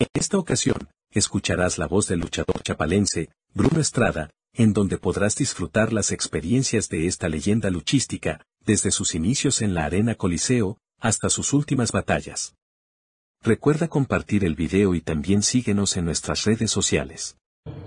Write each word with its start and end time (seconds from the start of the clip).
En 0.00 0.08
esta 0.14 0.38
ocasión, 0.38 0.88
escucharás 1.10 1.76
la 1.76 1.86
voz 1.86 2.08
del 2.08 2.20
luchador 2.20 2.62
chapalense, 2.62 3.28
Bruno 3.52 3.82
Estrada, 3.82 4.30
en 4.54 4.72
donde 4.72 4.96
podrás 4.96 5.36
disfrutar 5.36 5.92
las 5.92 6.10
experiencias 6.10 6.88
de 6.88 7.06
esta 7.06 7.28
leyenda 7.28 7.68
luchística, 7.68 8.40
desde 8.64 8.92
sus 8.92 9.14
inicios 9.14 9.60
en 9.60 9.74
la 9.74 9.84
Arena 9.84 10.14
Coliseo, 10.14 10.78
hasta 10.98 11.28
sus 11.28 11.52
últimas 11.52 11.92
batallas. 11.92 12.54
Recuerda 13.42 13.88
compartir 13.88 14.42
el 14.46 14.54
video 14.54 14.94
y 14.94 15.02
también 15.02 15.42
síguenos 15.42 15.94
en 15.98 16.06
nuestras 16.06 16.44
redes 16.46 16.70
sociales. 16.70 17.36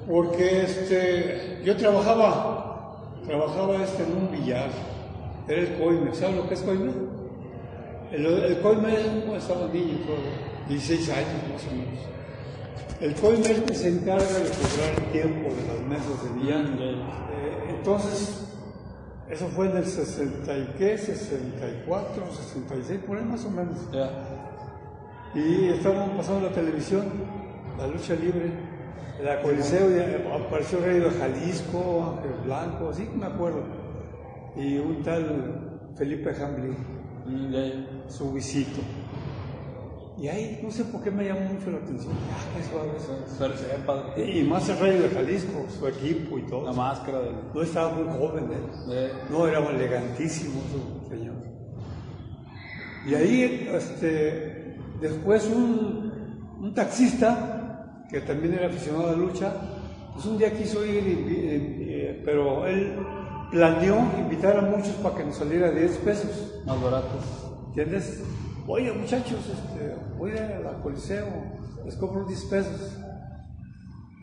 Porque 0.07 0.65
este, 0.65 1.63
yo 1.65 1.75
trabajaba, 1.77 3.11
trabajaba 3.25 3.83
este 3.83 4.03
en 4.03 4.11
un 4.11 4.31
billar, 4.31 4.69
era 5.47 5.61
el 5.61 5.79
coime, 5.79 6.13
¿sabes 6.13 6.35
lo 6.35 6.47
que 6.47 6.53
es 6.53 6.61
coime? 6.61 6.91
El, 8.11 8.61
coime 8.61 8.93
es 8.93 9.43
estaba 9.43 9.67
niño, 9.69 9.97
16 10.69 11.09
años 11.09 11.27
más 11.51 11.67
o 11.67 11.75
menos. 11.75 11.99
El 13.01 13.15
coime 13.15 13.41
es 13.41 13.49
el 13.49 13.63
que 13.63 13.75
se 13.75 13.89
encarga 13.89 14.23
de 14.23 14.49
cobrar 14.49 14.93
el 14.97 15.11
tiempo 15.11 15.49
de 15.49 15.67
las 15.67 15.81
mesas 15.87 16.23
de 16.23 16.39
billar. 16.39 16.65
Eh, 16.79 17.75
entonces, 17.77 18.47
eso 19.29 19.47
fue 19.47 19.69
en 19.69 19.77
el 19.77 19.85
60 19.85 20.57
y 20.57 20.73
qué, 20.77 20.97
64, 20.97 22.23
66, 22.31 23.01
por 23.05 23.17
ahí 23.17 23.25
más 23.25 23.43
o 23.45 23.49
menos. 23.49 23.77
Y 25.35 25.69
estábamos 25.69 26.17
pasando 26.17 26.47
la 26.47 26.53
televisión, 26.53 27.05
la 27.77 27.87
lucha 27.87 28.13
libre, 28.13 28.51
la 29.23 29.41
Coliseo, 29.41 29.87
apareció 30.33 30.79
rey 30.79 30.99
de 30.99 31.09
Jalisco, 31.09 32.17
Ángel 32.17 32.45
Blanco, 32.45 32.89
así 32.89 33.05
que 33.05 33.15
me 33.15 33.25
acuerdo. 33.25 33.63
Y 34.55 34.77
un 34.77 35.01
tal 35.01 35.91
Felipe 35.95 36.31
Hamblin, 36.41 36.75
su 38.07 38.31
visito. 38.31 38.81
Y 40.17 40.27
ahí, 40.27 40.59
no 40.61 40.69
sé 40.69 40.85
por 40.85 41.01
qué 41.01 41.09
me 41.09 41.25
llamó 41.25 41.41
mucho 41.41 41.71
la 41.71 41.77
atención. 41.77 42.13
Ah, 42.31 42.37
qué 42.55 43.37
suave. 43.37 44.31
Y 44.31 44.43
más 44.43 44.69
el 44.69 44.77
rey 44.77 44.99
de 44.99 45.09
Jalisco, 45.09 45.65
su 45.67 45.87
equipo 45.87 46.37
y 46.37 46.43
todo. 46.43 46.65
La 46.65 46.73
máscara. 46.73 47.19
De... 47.19 47.31
No 47.53 47.61
estaba 47.61 47.93
muy 47.93 48.03
joven 48.17 48.49
él. 48.51 49.11
No, 49.31 49.47
era 49.47 49.59
elegantísimo 49.69 50.61
su 50.71 51.09
señor. 51.09 51.35
Y 53.07 53.15
ahí, 53.15 53.67
este, 53.73 54.77
después 55.01 55.45
un, 55.45 56.13
un 56.59 56.73
taxista, 56.73 58.05
que 58.09 58.21
también 58.21 58.53
era 58.53 58.67
aficionado 58.67 59.09
a 59.09 59.11
la 59.13 59.17
lucha, 59.17 59.51
pues 60.13 60.25
un 60.25 60.37
día 60.37 60.55
quiso 60.55 60.85
ir, 60.85 62.21
pero 62.23 62.67
él 62.67 62.95
planeó 63.51 63.97
invitar 64.19 64.57
a 64.57 64.61
muchos 64.61 64.93
para 65.01 65.15
que 65.15 65.23
nos 65.25 65.35
saliera 65.35 65.71
10 65.71 65.97
pesos. 65.97 66.61
Más 66.65 66.81
baratos. 66.81 67.23
¿Entiendes? 67.67 68.23
Oye, 68.67 68.93
muchachos, 68.93 69.39
este, 69.39 69.95
voy 70.17 70.31
a 70.37 70.59
la 70.59 70.73
Coliseo, 70.81 71.27
les 71.85 71.95
compro 71.95 72.23
10 72.23 72.45
pesos. 72.45 72.97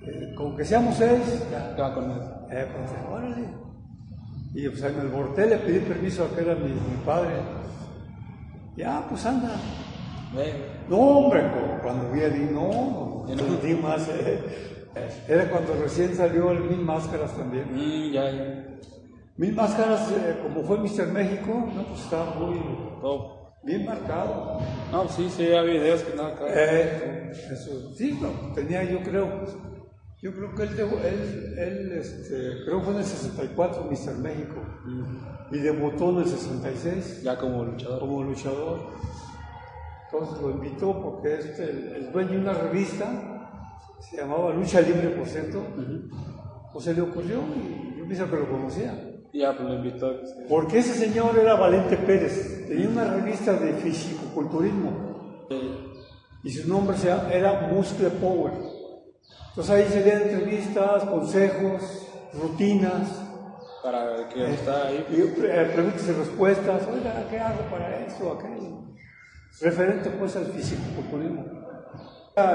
Eh, 0.06 0.34
con 0.34 0.56
que 0.56 0.64
seamos 0.64 0.96
seis, 0.96 1.44
ya. 1.50 1.94
con 1.94 2.10
eso. 2.10 2.46
Eh, 2.50 2.66
pues, 2.72 2.90
órale. 3.10 3.48
Y 4.54 4.68
pues 4.68 4.94
me 4.94 5.00
alborté, 5.02 5.46
le 5.46 5.58
pedí 5.58 5.80
permiso 5.80 6.24
a 6.24 6.34
que 6.34 6.40
era 6.40 6.54
mi, 6.54 6.70
mi 6.70 6.96
padre. 7.04 7.34
Ya, 8.76 9.04
pues 9.08 9.26
anda. 9.26 9.56
No, 10.88 10.96
hombre, 10.96 11.42
cuando 11.82 12.10
vi 12.10 12.22
a 12.22 12.30
Di, 12.30 12.44
no, 12.44 13.26
no, 13.28 13.34
no 13.34 13.56
di 13.62 13.74
más. 13.74 14.08
Eh. 14.08 14.40
Era 15.28 15.50
cuando 15.50 15.74
recién 15.74 16.14
salió 16.16 16.50
el 16.50 16.64
Mil 16.64 16.80
Máscaras 16.80 17.36
también. 17.36 17.66
Mm, 17.72 18.12
ya, 18.12 18.30
ya. 18.30 18.64
Mil 19.36 19.54
Máscaras, 19.54 20.10
eh, 20.12 20.36
como 20.42 20.62
fue 20.64 20.78
Mr. 20.78 21.08
México, 21.12 21.68
no, 21.74 21.84
pues 21.84 22.00
estaba 22.00 22.34
muy 22.34 22.58
bien 23.62 23.84
marcado. 23.84 24.58
No, 24.90 25.08
sí, 25.08 25.28
sí, 25.30 25.46
había 25.46 25.62
videos 25.62 26.02
que 26.02 26.16
nada 26.16 26.34
claro. 26.34 26.52
Eh, 26.54 27.30
eso, 27.52 27.94
sí, 27.94 28.18
no, 28.20 28.52
tenía 28.54 28.82
yo 28.84 29.02
creo, 29.02 29.44
yo 30.22 30.34
creo 30.34 30.54
que 30.54 30.62
él, 30.62 30.70
él, 30.78 31.58
él 31.58 31.92
este, 31.92 32.64
creo 32.64 32.78
que 32.78 32.84
fue 32.84 32.94
en 32.94 33.00
el 33.00 33.06
64 33.06 33.84
Mr. 33.84 34.18
México 34.18 34.56
y 35.50 35.58
debutó 35.58 36.10
en 36.10 36.18
el 36.18 36.26
66. 36.26 37.22
Ya 37.22 37.38
como 37.38 37.64
luchador. 37.64 38.00
Como 38.00 38.22
luchador. 38.24 38.80
Entonces 40.12 40.42
lo 40.42 40.50
invitó 40.50 41.00
porque 41.00 41.34
este, 41.34 41.70
el, 41.70 41.88
el 41.94 42.12
dueño 42.12 42.32
de 42.32 42.38
una 42.38 42.52
revista, 42.52 43.40
se 44.00 44.16
llamaba 44.16 44.52
Lucha 44.52 44.80
Libre, 44.80 45.10
por 45.10 45.26
cierto, 45.26 45.62
pues 46.72 46.84
se 46.84 46.94
le 46.94 47.00
ocurrió 47.00 47.40
y 47.56 47.98
yo 47.98 48.06
pienso 48.06 48.28
que 48.28 48.36
lo 48.36 48.50
conocía. 48.50 49.09
Pues 49.32 49.74
invitó. 49.74 50.20
Porque 50.48 50.78
ese 50.78 50.94
señor 50.94 51.38
era 51.38 51.54
Valente 51.54 51.96
Pérez, 51.96 52.66
tenía 52.66 52.88
una 52.88 53.04
revista 53.04 53.52
de 53.52 53.74
fisicoculturismo 53.74 55.46
y 56.42 56.50
su 56.50 56.68
nombre 56.68 56.96
era 57.32 57.68
Muscle 57.72 58.10
Power. 58.10 58.52
Entonces 59.50 59.70
ahí 59.70 59.84
se 59.84 60.02
dieron 60.02 60.22
entrevistas, 60.22 61.04
consejos, 61.04 62.08
rutinas. 62.34 63.26
Para 63.82 64.28
que 64.28 64.44
eh, 64.44 64.54
está 64.54 64.88
ahí. 64.88 65.06
Y, 65.10 65.20
eh, 65.20 65.70
preguntas 65.74 66.08
y 66.08 66.12
respuestas, 66.12 66.82
oiga, 66.92 67.26
¿qué 67.30 67.38
hago 67.38 67.62
para 67.70 68.04
eso, 68.04 68.32
aquello? 68.32 68.84
Referente 69.60 70.10
pues 70.10 70.36
al 70.36 70.46
fisicoculturismo. 70.46 71.44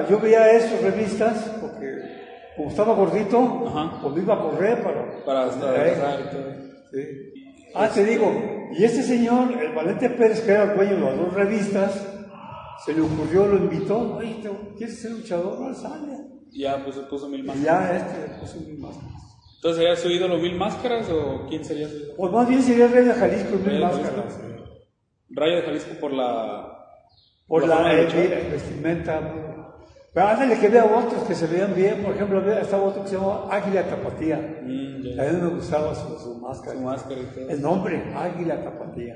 Yo 0.10 0.20
veía 0.20 0.52
esas 0.52 0.82
revistas 0.82 1.52
porque 1.62 2.16
como 2.56 2.70
estaba 2.70 2.96
gordito, 2.96 3.66
Ajá. 3.68 4.00
pues 4.02 4.16
me 4.16 4.22
iba 4.22 4.34
a 4.34 4.40
correr 4.40 4.82
para... 4.82 5.24
Para 5.26 5.46
estar 5.48 6.20
y 6.22 6.36
todo. 6.36 6.65
Sí. 6.92 7.00
Ah, 7.74 7.90
te 7.94 8.06
digo, 8.06 8.32
y 8.78 8.84
este 8.84 9.04
señor, 9.04 9.52
el 9.62 9.74
Valente 9.74 10.10
Pérez, 10.10 10.42
que 10.42 10.52
era 10.52 10.64
el 10.72 10.76
dueño 10.78 10.96
de 10.96 11.02
las 11.02 11.18
dos 11.18 11.34
revistas, 11.34 12.08
se 12.86 12.94
le 12.94 13.02
ocurrió, 13.02 13.48
lo 13.48 13.58
invitó, 13.58 14.16
oye, 14.18 14.36
¿te- 14.42 14.50
¿quieres 14.78 15.02
ser 15.02 15.12
luchador? 15.12 15.60
No, 15.60 15.74
sale. 15.74 16.18
Ya, 16.52 16.82
pues 16.84 16.96
se 16.96 17.02
puso 17.04 17.28
mil 17.28 17.42
Y 17.42 17.44
máscaras. 17.44 17.92
ya 17.92 17.98
este 17.98 18.40
puso 18.40 18.60
mil 18.62 18.78
máscaras. 18.80 19.12
Entonces, 19.56 19.78
¿sería 19.82 19.96
su 19.96 20.10
ídolo 20.10 20.38
mil 20.38 20.56
máscaras 20.56 21.10
o 21.10 21.48
quién 21.50 21.66
sería 21.66 21.90
su 21.90 21.96
ídolo? 21.98 22.14
Pues 22.16 22.32
más 22.32 22.48
bien 22.48 22.62
sería 22.62 22.86
el 22.86 22.92
rey 22.92 23.06
de 23.06 23.14
Jalisco, 23.14 23.58
mil 23.58 23.80
máscaras. 23.82 24.40
Rayo 25.30 25.56
de 25.58 25.62
Jalisco 25.64 25.96
por 26.00 26.14
la. 26.14 26.72
Por 27.48 27.68
la 27.68 27.94
eh, 27.94 28.08
eh, 28.14 28.48
vestimenta. 28.52 29.20
Pero 30.16 30.28
ándale 30.28 30.58
que 30.58 30.70
vea 30.70 30.86
otros 30.86 31.24
que 31.28 31.36
se 31.36 31.46
vean 31.46 31.76
bien. 31.76 32.02
Por 32.02 32.16
ejemplo, 32.16 32.40
había- 32.40 32.62
estaba 32.62 32.84
otro 32.84 33.04
que 33.04 33.10
se 33.10 33.16
llamaba 33.18 33.54
Águila 33.54 33.84
Tapatía. 33.84 34.38
Mm. 34.64 35.20
A 35.20 35.24
mí 35.24 35.42
me 35.42 35.48
gustaba 35.50 35.94
su, 35.94 36.18
su 36.18 36.36
máscara. 36.40 36.78
Su 36.78 36.82
máscara 36.84 37.20
y 37.22 37.26
todo. 37.36 37.50
El 37.50 37.62
nombre, 37.62 38.02
Águila 38.16 38.64
Tapatía. 38.64 39.16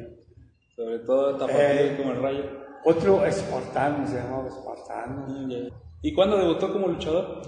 Sobre 0.76 1.00
todo 1.00 1.38
tapatía 1.38 1.82
Eh. 1.94 1.98
como 1.98 2.12
el 2.12 2.22
rayo. 2.22 2.44
Otro 2.86 3.26
espartano, 3.26 4.06
se 4.08 4.16
llamaba 4.18 4.48
espartano. 4.50 5.26
Mm. 5.28 5.52
¿Y 6.02 6.14
cuándo 6.14 6.38
debutó 6.38 6.72
como 6.72 6.88
luchador? 6.88 7.42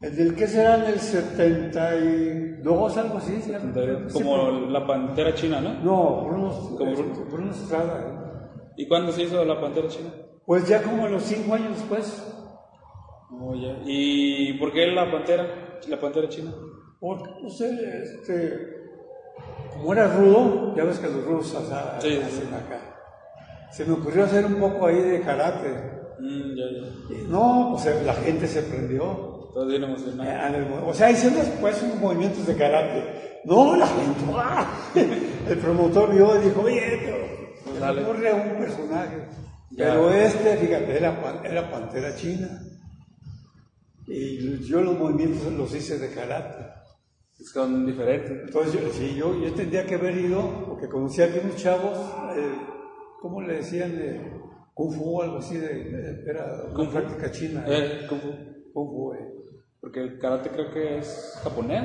El 0.00 0.16
del 0.16 0.34
que 0.36 0.46
será 0.48 0.76
en 0.76 0.84
el 0.92 1.00
72, 1.00 2.96
algo 2.96 3.18
así. 3.18 3.40
¿sí? 3.42 3.52
Como 4.12 4.50
Sí, 4.50 4.66
la 4.70 4.86
pantera 4.86 5.34
china, 5.34 5.60
¿no? 5.60 5.74
No, 5.82 6.24
Bruno, 6.24 6.50
Como 6.76 6.92
Bruno. 6.92 7.14
Bruno 7.30 7.50
Estrada. 7.52 8.00
¿eh? 8.00 8.72
¿Y 8.76 8.86
cuándo 8.88 9.12
se 9.12 9.22
hizo 9.22 9.44
la 9.44 9.60
pantera 9.60 9.88
china? 9.88 10.10
Pues 10.46 10.68
ya 10.68 10.82
como 10.82 11.06
a 11.06 11.08
los 11.08 11.22
cinco 11.22 11.54
años 11.54 11.70
después. 11.76 12.34
Oh, 13.30 13.54
ya. 13.54 13.76
¿Y 13.84 14.54
por 14.54 14.72
qué 14.72 14.86
la 14.86 15.10
pantera? 15.10 15.46
La 15.88 16.00
pantera 16.00 16.28
china. 16.28 16.52
Porque, 17.00 17.30
no 17.42 17.50
sé, 17.50 18.02
este, 18.02 18.76
como 19.72 19.92
era 19.92 20.08
rudo, 20.08 20.74
ya 20.76 20.84
ves 20.84 20.98
que 20.98 21.06
los 21.08 21.24
rudos 21.24 21.54
o 21.54 21.64
sea, 21.66 21.98
Sí, 22.00 22.10
sí, 22.10 22.16
hacen 22.22 22.48
sí. 22.48 22.54
acá. 22.54 22.80
Se 23.70 23.84
me 23.84 23.92
ocurrió 23.92 24.24
hacer 24.24 24.46
un 24.46 24.54
poco 24.56 24.86
ahí 24.86 25.00
de 25.00 25.20
karate. 25.20 25.68
Mm, 26.18 26.56
ya, 26.56 26.64
ya. 26.72 27.14
Y 27.14 27.26
no, 27.28 27.70
pues 27.74 27.86
eh, 27.86 28.02
la 28.04 28.14
gente 28.14 28.46
se 28.48 28.62
prendió. 28.62 29.50
Todo 29.54 29.66
bien 29.66 29.84
emocionado. 29.84 30.46
en 30.48 30.54
el 30.54 30.66
mo- 30.68 30.86
O 30.88 30.94
sea, 30.94 31.10
hicieron 31.10 31.38
después 31.38 31.80
unos 31.82 31.96
movimientos 32.00 32.46
de 32.46 32.56
karate. 32.56 33.40
No, 33.44 33.76
la 33.76 33.86
gente. 33.86 34.20
¡ah! 34.34 34.66
El 35.48 35.58
promotor 35.58 36.12
vio 36.12 36.40
y 36.40 36.44
dijo, 36.46 36.62
oye, 36.62 37.00
pero 37.04 37.78
Dale. 37.78 38.02
ocurre 38.02 38.32
un 38.32 38.56
personaje. 38.58 39.16
Ya. 39.70 39.84
Pero 39.86 40.10
este, 40.12 40.56
fíjate, 40.56 40.96
era, 40.96 41.22
pan- 41.22 41.40
era 41.44 41.70
pantera 41.70 42.14
china. 42.16 42.48
Y 44.08 44.58
yo 44.64 44.80
los 44.80 44.98
movimientos 44.98 45.52
los 45.52 45.74
hice 45.74 45.98
de 45.98 46.10
karate. 46.14 46.64
Son 47.52 47.86
diferentes. 47.86 48.30
Entonces, 48.46 48.72
yo, 48.80 48.88
sí, 48.92 49.14
yo, 49.16 49.38
yo 49.40 49.52
tendría 49.54 49.86
que 49.86 49.94
haber 49.94 50.16
ido, 50.16 50.64
porque 50.66 50.88
conocía 50.88 51.26
aquí 51.26 51.38
unos 51.42 51.56
chavos, 51.56 51.96
eh, 52.36 52.52
¿cómo 53.20 53.40
le 53.42 53.54
decían? 53.58 53.92
Eh, 53.96 54.32
Kung 54.74 54.92
Fu 54.92 55.18
o 55.18 55.22
algo 55.22 55.38
así, 55.38 55.56
de, 55.56 56.22
era 56.26 56.62
una 56.64 56.74
Kung 56.74 56.90
práctica 56.90 57.30
china. 57.30 57.64
¿eh? 57.68 58.00
Eh, 58.02 58.06
Kung 58.08 58.20
Fu. 58.20 58.28
Kung 58.72 58.88
Fu, 58.90 59.12
eh. 59.14 59.34
Porque 59.80 60.00
el 60.00 60.18
karate 60.18 60.50
creo 60.50 60.70
que 60.72 60.98
es 60.98 61.38
japonés. 61.42 61.84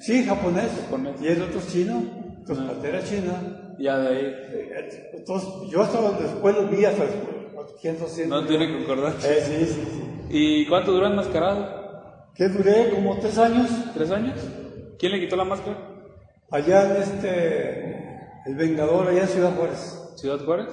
Sí, 0.00 0.24
japonés. 0.24 0.70
Japonés. 0.84 1.20
Y 1.20 1.28
el 1.28 1.42
otro 1.42 1.58
es 1.58 1.68
chino. 1.68 2.02
Entonces, 2.38 2.64
Ah. 2.66 2.72
pantera 2.72 3.02
china. 3.04 3.74
Ya 3.78 3.98
de 3.98 4.08
ahí. 4.08 4.24
Eh, 4.24 5.10
Entonces, 5.14 5.48
yo 5.70 5.82
hasta 5.82 6.00
después 6.18 6.54
los 6.56 6.70
vi 6.70 6.84
hasta 6.86 7.04
después. 7.04 7.36
¿Quién 7.82 7.98
no 8.00 8.06
sé? 8.06 8.26
No 8.26 8.46
tiene 8.46 8.72
concordancia. 8.78 9.30
Eh, 9.30 9.40
sí, 9.42 9.64
sí, 9.66 9.82
sí. 9.92 10.02
¿Y 10.30 10.66
cuánto 10.66 10.92
duró 10.92 11.06
enmascarado? 11.06 11.66
¿Qué 12.34 12.48
duré? 12.48 12.90
Como 12.90 13.18
tres 13.18 13.38
años. 13.38 13.68
¿Tres 13.94 14.10
años? 14.10 14.34
¿Quién 14.98 15.12
le 15.12 15.20
quitó 15.20 15.36
la 15.36 15.44
máscara? 15.44 15.76
Allá 16.50 16.84
en 16.96 17.02
este, 17.02 18.18
El 18.46 18.54
Vengador, 18.56 19.08
allá 19.08 19.22
en 19.22 19.28
Ciudad 19.28 19.54
Juárez. 19.56 20.12
¿Ciudad 20.16 20.38
Juárez? 20.44 20.68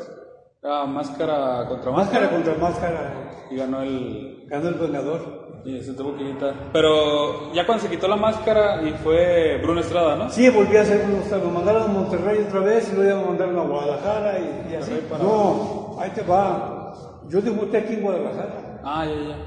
Era 0.61 0.85
máscara 0.85 1.65
contra 1.67 1.91
Máscara 1.91 2.25
máscara. 2.27 2.29
contra 2.29 2.53
máscara. 2.55 3.13
Y 3.51 3.55
ganó 3.57 3.81
el. 3.81 4.45
Ganó 4.47 4.69
el 4.69 4.75
vengador. 4.75 5.43
Y 5.65 5.81
se 5.81 5.93
tuvo 5.93 6.15
que 6.17 6.25
quitar. 6.25 6.53
Pero 6.73 7.53
ya 7.53 7.65
cuando 7.65 7.83
se 7.85 7.89
quitó 7.89 8.07
la 8.07 8.15
máscara 8.17 8.81
y 8.83 8.91
fue 8.91 9.57
Bruno 9.61 9.79
Estrada, 9.81 10.15
¿no? 10.17 10.29
Sí, 10.29 10.49
volví 10.49 10.75
a 10.77 10.81
hacer 10.81 11.05
unos 11.05 11.29
Me 11.43 11.51
mandaron 11.51 11.83
a 11.83 11.87
Monterrey 11.87 12.45
otra 12.47 12.59
vez 12.61 12.91
y 12.91 12.95
luego 12.95 13.21
me 13.21 13.27
mandaron 13.27 13.59
a 13.59 13.63
Guadalajara 13.63 14.39
y, 14.39 14.73
y 14.73 14.75
así. 14.75 14.91
Para- 15.09 15.23
No, 15.23 15.97
ahí 15.99 16.09
te 16.11 16.21
va. 16.23 16.93
Yo 17.29 17.41
debuté 17.41 17.77
aquí 17.77 17.93
en 17.93 18.01
Guadalajara. 18.01 18.72
Ah, 18.83 19.05
ya, 19.05 19.13
ya. 19.29 19.37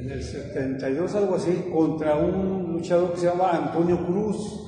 En 0.00 0.10
el 0.10 0.22
72, 0.22 1.14
algo 1.16 1.34
así, 1.36 1.70
contra 1.72 2.14
un 2.16 2.72
luchador 2.74 3.12
que 3.12 3.20
se 3.20 3.26
llama 3.26 3.50
Antonio 3.50 3.98
Cruz. 4.06 4.64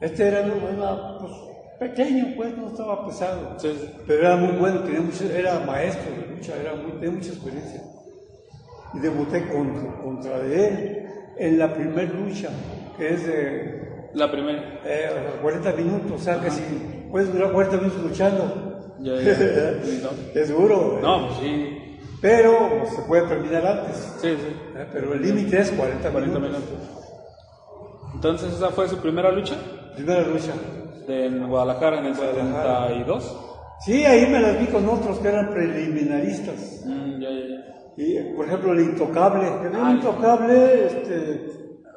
Este 0.00 0.26
era 0.28 0.40
una, 0.42 1.18
pues, 1.18 1.32
pequeño, 1.78 2.34
pues, 2.36 2.56
no 2.56 2.68
estaba 2.68 3.06
pesado. 3.06 3.54
Sí. 3.58 3.72
Pero 4.06 4.20
era 4.26 4.36
muy 4.36 4.56
bueno, 4.58 4.80
tenía 4.80 5.00
mucho, 5.00 5.24
era 5.24 5.60
maestro 5.60 6.10
de 6.10 6.34
lucha, 6.36 6.52
era 6.60 6.74
muy, 6.74 6.92
tenía 6.92 7.10
mucha 7.12 7.28
experiencia. 7.30 7.80
Y 8.92 8.98
debuté 8.98 9.48
contra, 9.48 9.96
contra 10.02 10.38
de 10.40 10.66
él 10.68 11.06
en 11.38 11.58
la 11.58 11.72
primera 11.72 12.12
lucha, 12.12 12.48
que 12.96 13.14
es 13.14 13.26
de 13.26 14.08
La 14.14 14.30
primera. 14.30 14.80
eh, 14.84 15.08
40 15.42 15.72
minutos, 15.72 16.12
o 16.12 16.18
sea 16.18 16.40
que 16.40 16.50
si 16.50 16.62
puedes 17.10 17.32
durar 17.32 17.52
40 17.52 17.76
minutos 17.78 18.02
luchando, 18.02 18.94
Ya, 19.00 19.14
ya. 19.14 19.34
Sí, 19.84 20.00
no. 20.02 20.40
es 20.40 20.48
duro. 20.48 20.98
No, 21.02 21.26
pues 21.28 21.38
sí. 21.40 21.73
Pero 22.24 22.70
pues, 22.80 22.94
se 22.94 23.02
puede 23.02 23.22
terminar 23.28 23.66
antes. 23.66 23.96
Sí, 24.18 24.28
sí. 24.30 24.56
¿eh? 24.78 24.86
Pero 24.90 25.12
el 25.12 25.20
límite 25.20 25.60
es 25.60 25.70
40, 25.72 26.10
40 26.10 26.38
minutos. 26.38 26.62
minutos. 26.70 27.04
Entonces, 28.14 28.54
esa 28.54 28.70
fue 28.70 28.88
su 28.88 28.96
primera 28.96 29.30
lucha 29.30 29.56
Primera 29.94 30.22
lucha. 30.22 30.52
de- 31.06 31.26
en 31.26 31.46
Guadalajara 31.46 31.98
en 32.00 32.06
el 32.06 32.14
Guadalajara. 32.14 32.86
72. 32.88 33.36
Sí, 33.84 34.04
ahí 34.06 34.26
me 34.30 34.40
las 34.40 34.58
vi 34.58 34.66
con 34.68 34.88
otros 34.88 35.18
que 35.18 35.28
eran 35.28 35.50
preliminaristas. 35.50 36.82
Mm, 36.86 37.20
ya, 37.20 37.28
ya, 37.28 37.44
ya. 37.46 37.64
Y, 38.02 38.34
por 38.34 38.46
ejemplo, 38.46 38.72
el 38.72 38.80
intocable. 38.80 39.46
El 39.46 39.76
Ah, 39.76 39.90
intocable 39.92 40.86
este, 40.86 41.46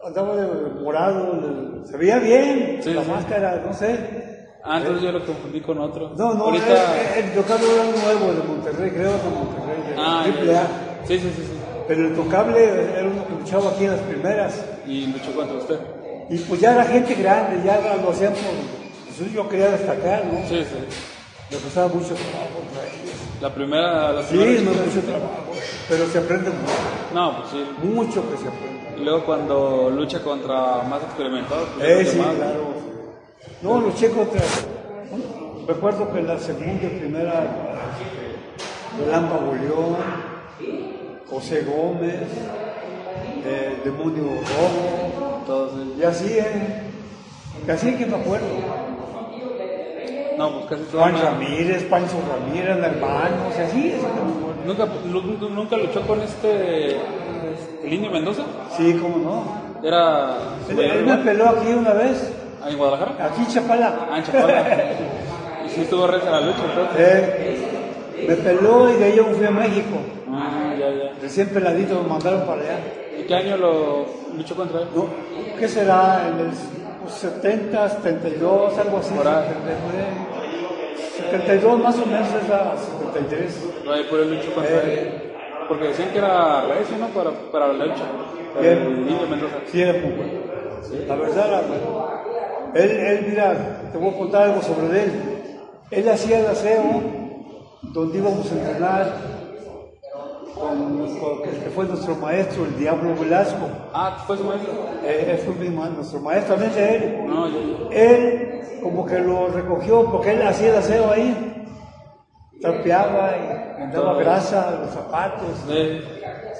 andaba 0.05 0.35
de 0.35 0.47
morado, 0.81 1.85
se 1.85 1.95
veía 1.95 2.19
bien, 2.19 2.79
Sí, 2.83 2.93
la 2.93 3.03
sí. 3.03 3.09
máscara, 3.09 3.63
no 3.65 3.73
sé. 3.73 3.97
Ah, 4.63 4.79
entonces 4.79 5.03
yo 5.03 5.11
lo 5.13 5.25
confundí 5.25 5.61
con 5.61 5.77
otro. 5.79 6.09
No, 6.17 6.33
no, 6.33 6.43
Ahorita. 6.45 7.15
el, 7.15 7.23
el 7.23 7.29
intocable 7.29 7.65
era 7.73 7.83
nuevo 7.85 8.33
de 8.33 8.43
Monterrey, 8.47 8.91
creo 8.91 9.11
de 9.13 9.29
Monterrey, 9.33 9.66
Ah, 9.97 10.21
Triple. 10.23 10.57
A. 10.57 10.67
Sí, 11.07 11.19
sí, 11.19 11.31
sí, 11.35 11.41
sí. 11.43 11.53
Pero 11.87 12.01
el 12.01 12.07
intocable 12.09 12.63
era 12.63 13.03
uno 13.07 13.25
que 13.27 13.33
luchaba 13.35 13.71
aquí 13.71 13.85
en 13.85 13.91
las 13.91 14.01
primeras. 14.01 14.65
Y 14.85 15.07
luchó 15.07 15.33
contra 15.35 15.57
usted. 15.57 15.79
Y 16.29 16.37
pues 16.39 16.59
ya 16.59 16.73
era 16.73 16.83
gente 16.85 17.13
grande, 17.15 17.61
ya 17.65 17.79
lo 18.03 18.09
hacían 18.11 18.33
por. 18.33 19.17
Pues 19.17 19.31
yo 19.33 19.47
quería 19.49 19.69
destacar, 19.71 20.25
¿no? 20.25 20.39
Sí, 20.47 20.63
sí. 20.63 20.75
Le 21.49 21.57
costaba 21.57 21.87
mucho 21.87 22.07
trabajo 22.13 22.59
contra 22.59 22.81
ellos. 22.83 23.15
La 23.41 23.53
primera. 23.53 24.11
La 24.13 24.23
Sí, 24.23 24.35
primera 24.37 24.61
no 24.61 24.71
lucha- 24.71 24.83
mucho 24.85 25.01
trabajo. 25.07 25.33
Pero 25.89 26.05
se 26.07 26.17
aprende 26.17 26.49
mucho. 26.49 26.73
No, 27.13 27.37
pues 27.37 27.49
sí. 27.51 27.65
Mucho 27.87 28.29
que 28.31 28.37
se 28.37 28.47
aprende. 28.49 28.77
Y 28.97 29.03
luego 29.05 29.25
cuando 29.25 29.89
lucha 29.91 30.21
contra 30.21 30.81
más 30.83 31.01
experimentados, 31.03 31.69
pues 31.77 31.87
Eh, 31.87 32.05
sí, 32.11 32.17
más. 32.17 32.35
claro. 32.35 32.73
No, 33.61 33.79
luché 33.79 34.09
contra. 34.11 34.41
Recuerdo 35.67 36.11
que 36.11 36.19
en 36.19 36.27
la 36.27 36.39
segunda 36.39 36.83
y 36.83 36.99
primera, 36.99 37.43
Lamba 39.09 39.37
Boleón, 39.37 39.97
José 41.29 41.63
Gómez, 41.63 42.23
eh, 43.45 43.77
Demonio 43.83 44.23
Rojo, 44.23 45.43
ellos. 45.45 45.97
y 45.99 46.03
así, 46.03 46.33
¿eh? 46.39 46.83
Y 47.67 47.71
así 47.71 47.93
que 47.95 48.05
me 48.05 48.15
acuerdo. 48.17 48.47
No, 50.37 50.51
pues 50.51 50.65
casi 50.69 50.83
todos. 50.91 51.01
Juan 51.03 51.19
Ramírez, 51.21 51.83
Pancho 51.85 52.17
Ramírez, 52.31 52.77
hermanos, 52.77 53.53
y 53.57 53.61
así, 53.61 53.93
así 53.93 54.05
que 54.05 54.21
me 54.23 54.31
acuerdo. 54.31 54.57
¿Nunca, 54.65 54.85
nunca 55.49 55.77
luchó 55.77 56.01
con 56.05 56.21
este. 56.21 56.97
el 57.83 57.93
Indio 57.93 58.11
Mendoza? 58.11 58.43
Sí, 58.75 58.93
cómo 59.01 59.17
no. 59.17 59.87
Era. 59.87 60.35
Él, 60.69 60.79
él 60.79 61.05
me 61.05 61.17
peló 61.17 61.49
aquí 61.49 61.67
una 61.73 61.93
vez, 61.93 62.31
¿Ah, 62.63 62.69
¿En 62.69 62.77
Guadalajara? 62.77 63.25
aquí 63.25 63.41
en 63.41 63.47
Chapala. 63.47 64.07
Ah, 64.11 64.17
en 64.17 64.23
Chapala. 64.23 64.65
y 65.65 65.69
sí 65.69 65.81
estuvo 65.81 66.05
recha 66.07 66.29
la 66.29 66.41
lucha, 66.41 66.59
entonces. 66.69 66.97
Eh, 66.99 67.66
me 68.27 68.35
peló 68.35 68.89
y 68.89 68.93
de 68.97 69.05
ahí 69.05 69.15
yo 69.15 69.25
fui 69.25 69.45
a 69.45 69.51
México. 69.51 69.97
Ah, 70.29 70.73
ya, 70.77 70.89
ya. 70.89 71.11
Recién 71.21 71.47
peladito 71.49 72.01
me 72.01 72.09
mandaron 72.09 72.41
para 72.45 72.61
allá. 72.61 72.79
¿Y 73.19 73.23
qué 73.23 73.35
año 73.35 73.57
lo 73.57 74.05
luchó 74.35 74.55
contra 74.55 74.81
él? 74.81 74.87
¿no? 74.95 75.05
¿Qué 75.59 75.67
será? 75.67 76.27
En 76.27 76.39
el 76.45 76.51
pues, 77.03 77.13
70, 77.13 77.89
72, 77.89 78.77
algo 78.77 78.97
así. 78.97 79.13
Por 79.13 79.27
ahí. 79.27 79.45
72 81.31 81.79
más 81.79 81.95
o 81.99 82.05
menos 82.05 82.27
es 82.27 82.49
la 82.49 82.73
73. 82.77 83.65
Ahí 83.91 84.03
por 84.09 84.19
el 84.19 84.35
luchó 84.35 84.53
contra 84.53 84.75
Eh. 84.83 84.99
él. 85.23 85.23
Porque 85.67 85.87
decían 85.89 86.09
que 86.11 86.17
era 86.19 86.61
recio, 86.65 86.97
¿no? 86.97 87.07
Para, 87.07 87.31
para 87.51 87.73
la 87.73 87.85
lucha. 87.87 88.03
Para 88.53 88.71
el 88.71 88.87
Indio 88.99 89.27
Mendoza. 89.29 89.55
Sí, 89.69 89.81
era 89.81 89.93
muy 89.93 90.11
bueno. 90.11 90.31
La 91.07 91.15
verdad 91.15 91.47
era 91.47 91.61
bueno. 91.61 92.07
Él, 92.73 92.91
él, 92.91 93.25
mira, 93.29 93.55
te 93.91 93.97
voy 93.97 94.09
a 94.13 94.17
contar 94.17 94.41
algo 94.43 94.61
sobre 94.61 95.03
él. 95.03 95.11
Él 95.91 96.09
hacía 96.09 96.39
el 96.39 96.45
aseo 96.47 97.01
donde 97.93 98.17
íbamos 98.17 98.51
a 98.51 98.55
entrenar 98.55 99.13
con, 100.55 100.97
con 101.19 101.49
el 101.49 101.63
que 101.63 101.69
fue 101.69 101.85
nuestro 101.85 102.15
maestro, 102.15 102.65
el 102.65 102.77
Diablo 102.77 103.15
Velasco. 103.19 103.67
Ah, 103.93 104.23
fue 104.25 104.37
su 104.37 104.43
maestro. 104.43 104.73
Eh, 105.03 105.41
fue 105.45 105.53
mi 105.55 105.69
ma- 105.75 105.89
nuestro 105.89 106.19
maestro, 106.19 106.55
él. 106.55 107.23
No, 107.27 107.47
ya, 107.47 107.53
ya. 107.91 107.95
Él 107.95 108.61
como 108.81 109.05
que 109.05 109.19
lo 109.19 109.47
recogió 109.49 110.05
porque 110.11 110.31
él 110.31 110.41
hacía 110.41 110.69
el 110.69 110.75
aseo 110.77 111.11
ahí, 111.11 111.65
trapeaba 112.61 113.31
y 113.37 113.91
daba 113.93 114.13
grasa 114.15 114.69
a 114.69 114.71
los 114.81 114.89
zapatos. 114.91 115.49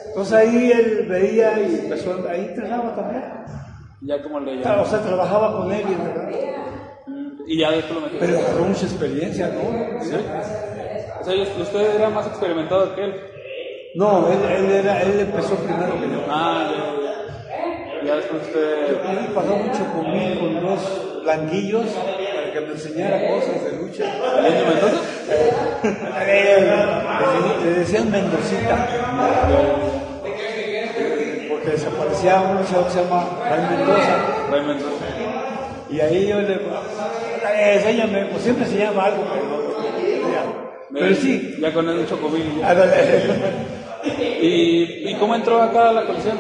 Entonces 0.08 0.34
ahí 0.34 0.72
él 0.72 1.06
veía 1.10 1.60
y 1.60 1.76
empezó, 1.84 2.16
ahí 2.30 2.46
entrenaba 2.50 2.96
también. 2.96 3.24
ya 4.02 4.22
como 4.24 4.40
le 4.40 4.60
O 4.60 4.64
llaman. 4.64 4.86
sea, 4.86 5.00
trabajaba 5.02 5.58
con 5.58 5.72
él 5.72 5.82
y, 5.90 5.96
¿verdad? 5.96 6.30
Mm, 7.08 7.28
Y 7.48 7.58
ya 7.60 7.72
después 7.72 7.96
lo 7.96 8.02
metió. 8.02 8.20
pero 8.20 8.40
agarró 8.40 8.66
mucha 8.66 8.86
experiencia, 8.86 9.48
¿no? 9.50 10.04
¿Sí? 10.04 10.16
Usted 11.28 11.96
era 11.96 12.10
más 12.10 12.26
experimentado 12.28 12.96
que 12.96 13.04
él. 13.04 13.22
No, 13.96 14.30
él, 14.32 14.40
él, 14.50 14.72
era, 14.72 15.02
él 15.02 15.20
empezó 15.20 15.56
primero 15.56 16.00
que 16.00 16.08
yo. 16.08 16.24
Ah, 16.30 16.72
ya, 18.06 18.16
después 18.16 18.44
usted. 18.44 18.88
Él 18.90 19.28
pasó 19.36 19.58
mucho 19.58 19.86
conmigo 19.92 20.40
con 20.40 20.62
dos 20.66 21.22
blanquillos 21.24 21.86
para 21.86 22.54
que 22.54 22.62
me 22.62 22.72
enseñara 22.72 23.28
cosas 23.28 23.62
de 23.62 23.72
lucha. 23.74 24.06
¿El 24.40 24.48
Indio 24.48 24.66
Mendoza? 24.68 25.02
Le, 26.26 27.66
le 27.66 27.80
decían 27.80 28.10
Mendocita. 28.10 28.88
Porque 31.50 31.70
desaparecía 31.72 32.40
un 32.40 32.58
luchador 32.60 32.86
que 32.86 32.92
se 32.92 33.04
llama 33.04 33.30
Ray 33.50 33.78
Mendoza. 33.78 34.16
Ray 34.50 34.62
Mendoza. 34.62 35.06
Y 35.90 36.00
ahí 36.00 36.28
yo 36.28 36.42
le 36.42 36.54
eh, 36.54 37.76
enséñame, 37.76 38.26
pues 38.26 38.44
siempre 38.44 38.66
enseñaba 38.66 39.06
algo, 39.06 39.24
pero, 39.34 39.67
ya. 40.92 41.00
pero 41.00 41.16
sí. 41.16 41.56
Ya 41.60 41.74
con 41.74 41.90
el 41.90 42.08
chocobil. 42.08 42.62
Ándale. 42.64 42.94
¿Y, 44.42 45.10
¿Y 45.10 45.16
cómo 45.20 45.36
entró 45.36 45.62
acá 45.62 45.92
la 45.92 46.06
colección? 46.06 46.38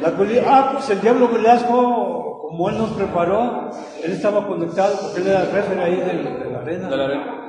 La 0.00 0.10
coli- 0.12 0.40
ah, 0.46 0.70
pues 0.74 0.90
el 0.90 1.00
Diablo 1.00 1.28
Velasco, 1.28 2.38
como 2.48 2.68
él 2.68 2.78
nos 2.78 2.90
preparó, 2.90 3.70
él 4.02 4.12
estaba 4.12 4.46
conectado 4.46 4.98
porque 5.00 5.20
él 5.20 5.28
era 5.28 5.42
el 5.42 5.48
jefe 5.48 5.80
ahí 5.80 5.96
de, 5.96 6.04
de 6.44 6.50
la 6.50 6.58
arena. 6.60 6.88
De 6.90 6.96
la 6.96 7.04
arena. 7.04 7.40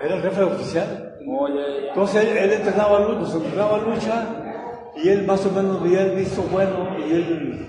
Era 0.00 0.16
el 0.16 0.22
jefe 0.22 0.42
oficial. 0.42 1.14
Oh, 1.28 1.48
ya, 1.48 1.54
ya. 1.54 1.88
Entonces 1.88 2.24
él, 2.24 2.36
él 2.36 2.52
entrenaba 2.52 3.00
lucha, 3.00 3.20
nos 3.20 3.34
entrenaba 3.34 3.78
lucha 3.78 4.26
y 4.96 5.08
él 5.08 5.24
más 5.26 5.44
o 5.46 5.50
menos 5.50 5.82
veía 5.82 6.02
el 6.02 6.10
visto 6.16 6.42
bueno 6.50 6.96
y 6.98 7.12
él, 7.12 7.66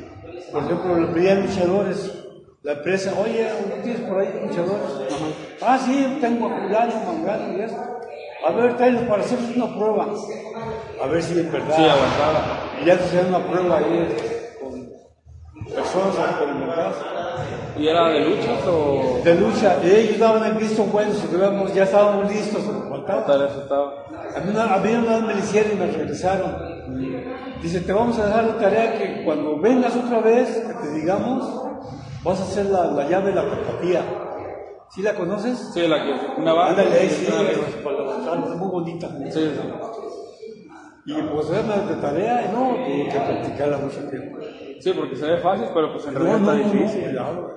por 0.52 0.64
ejemplo, 0.64 1.00
le 1.00 1.08
pedía 1.08 1.36
luchadores. 1.36 2.20
La 2.64 2.72
empresa, 2.74 3.14
oye, 3.22 3.46
¿no 3.70 3.84
tienes 3.84 4.02
por 4.02 4.20
ahí 4.20 4.30
luchadores? 4.48 5.52
Ah, 5.65 5.79
sí, 5.84 6.17
tengo 6.20 6.48
a 6.48 6.50
fulano, 6.60 6.93
mangano 7.05 7.58
y 7.58 7.62
eso. 7.62 7.77
A 8.46 8.51
ver, 8.51 8.75
tráelos 8.75 9.03
para 9.03 9.22
hacer 9.24 9.39
una 9.55 9.74
prueba. 9.75 10.08
A 11.01 11.08
ver 11.08 11.24
si 11.24 11.39
es 11.39 11.51
verdad. 11.51 11.75
Sí, 11.75 11.82
aguantaba. 11.84 12.60
Y 12.82 12.86
ya 12.86 12.98
te 12.98 13.03
hacían 13.05 13.27
una 13.27 13.39
prueba 13.39 13.77
ahí 13.77 14.15
con 14.62 14.89
personas 15.74 16.15
experimentadas 16.17 16.96
¿Y 17.77 17.88
era 17.88 18.10
de 18.10 18.20
luchas 18.20 18.67
o.? 18.67 19.20
de 19.24 19.36
lucha. 19.36 19.77
Y 19.84 19.89
ellos 19.91 20.20
daban 20.20 20.43
el 20.46 20.53
visto 20.53 20.84
bueno, 20.84 21.13
si 21.13 21.27
tuviéramos, 21.27 21.74
ya 21.74 21.84
estábamos 21.84 22.32
listos, 22.32 22.62
faltaba. 22.89 23.25
Tal 23.25 23.48
estaba. 23.48 23.93
A 24.36 24.39
mí, 24.41 24.51
una, 24.51 24.74
a 24.74 24.77
mí 24.79 24.91
una 24.93 25.12
vez 25.15 25.22
me 25.24 25.34
lo 25.34 25.39
hicieron 25.39 25.72
y 25.72 25.75
me 25.75 25.88
regresaron. 25.88 26.55
Dice, 27.62 27.79
te 27.79 27.93
vamos 27.93 28.20
a 28.20 28.25
dejar 28.25 28.43
la 28.43 28.58
tarea 28.58 28.98
que 28.98 29.24
cuando 29.24 29.58
vengas 29.60 29.96
otra 29.96 30.20
vez, 30.20 30.50
que 30.50 30.74
te 30.74 30.93
digamos, 30.93 31.63
vas 32.24 32.39
a 32.39 32.43
hacer 32.43 32.65
la, 32.65 32.86
la 32.88 33.08
llave 33.08 33.29
de 33.29 33.36
la 33.36 33.50
tapatía. 33.50 34.01
¿Sí 34.94 35.02
la 35.02 35.16
conoces? 35.16 35.72
Sí, 35.74 35.88
la 35.88 36.04
que. 36.04 36.12
Una 36.42 36.54
banda. 36.54 36.84
Ándale, 36.84 37.10
sí, 37.10 37.26
es 37.26 38.56
muy 38.58 38.70
bonita. 38.70 39.10
Sí, 39.32 39.32
sí. 39.32 39.52
Y 41.06 41.14
pues 41.14 41.50
era 41.50 41.78
de 41.86 41.96
tarea, 41.96 42.50
no, 42.54 42.76
tuve 42.76 43.10
que 43.10 43.20
practicarla 43.20 43.78
mucho 43.78 44.00
tiempo. 44.10 44.38
Sí, 44.80 44.94
porque 44.94 45.16
se 45.16 45.26
ve 45.26 45.38
fácil, 45.38 45.68
pero 45.74 45.92
pues 45.92 46.08
en 46.08 46.16
realidad 46.16 46.40
no, 46.40 46.52
está 46.54 46.64
no, 46.68 46.72
difícil. 46.74 47.14
no. 47.16 47.50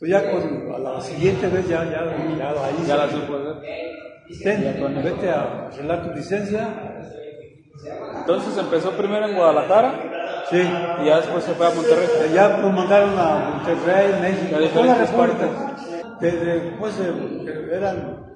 Entonces 0.00 0.08
ya 0.08 0.30
con, 0.30 0.74
a 0.74 0.78
la 0.78 1.00
siguiente 1.00 1.46
vez 1.46 1.68
ya, 1.68 1.84
ya, 1.84 2.04
ya, 2.36 2.50
ahí 2.50 2.74
Ya 2.86 2.96
la 2.96 3.08
supo 3.08 3.36
hacer. 3.36 4.42
ten, 4.42 5.02
vete 5.04 5.30
a 5.30 5.68
arreglar 5.68 6.02
tu 6.02 6.14
licencia. 6.14 6.68
Entonces 8.18 8.58
empezó 8.58 8.90
primero 8.90 9.26
en 9.26 9.36
Guadalajara 9.36 10.44
Sí. 10.50 10.58
y 11.02 11.06
ya 11.06 11.16
después 11.16 11.44
se 11.44 11.54
fue 11.54 11.66
a 11.66 11.70
Monterrey. 11.70 12.08
Ya 12.34 12.58
lo 12.58 12.68
mandaron 12.70 13.18
a 13.18 13.50
Monterrey, 13.54 14.12
A 14.12 14.20
México, 14.20 14.48
toda 14.50 14.60
la 14.60 14.98
diferentes 14.98 15.10
República. 15.10 15.71
Después 16.22 16.94
eh, 17.00 17.66
eran 17.72 18.32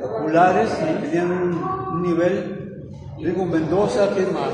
populares 0.00 0.76
y 0.82 1.02
tenían 1.04 1.30
un, 1.30 2.02
nivel. 2.02 2.90
Digo, 3.18 3.46
Mendoza, 3.46 4.10
¿quién 4.14 4.32
más? 4.34 4.52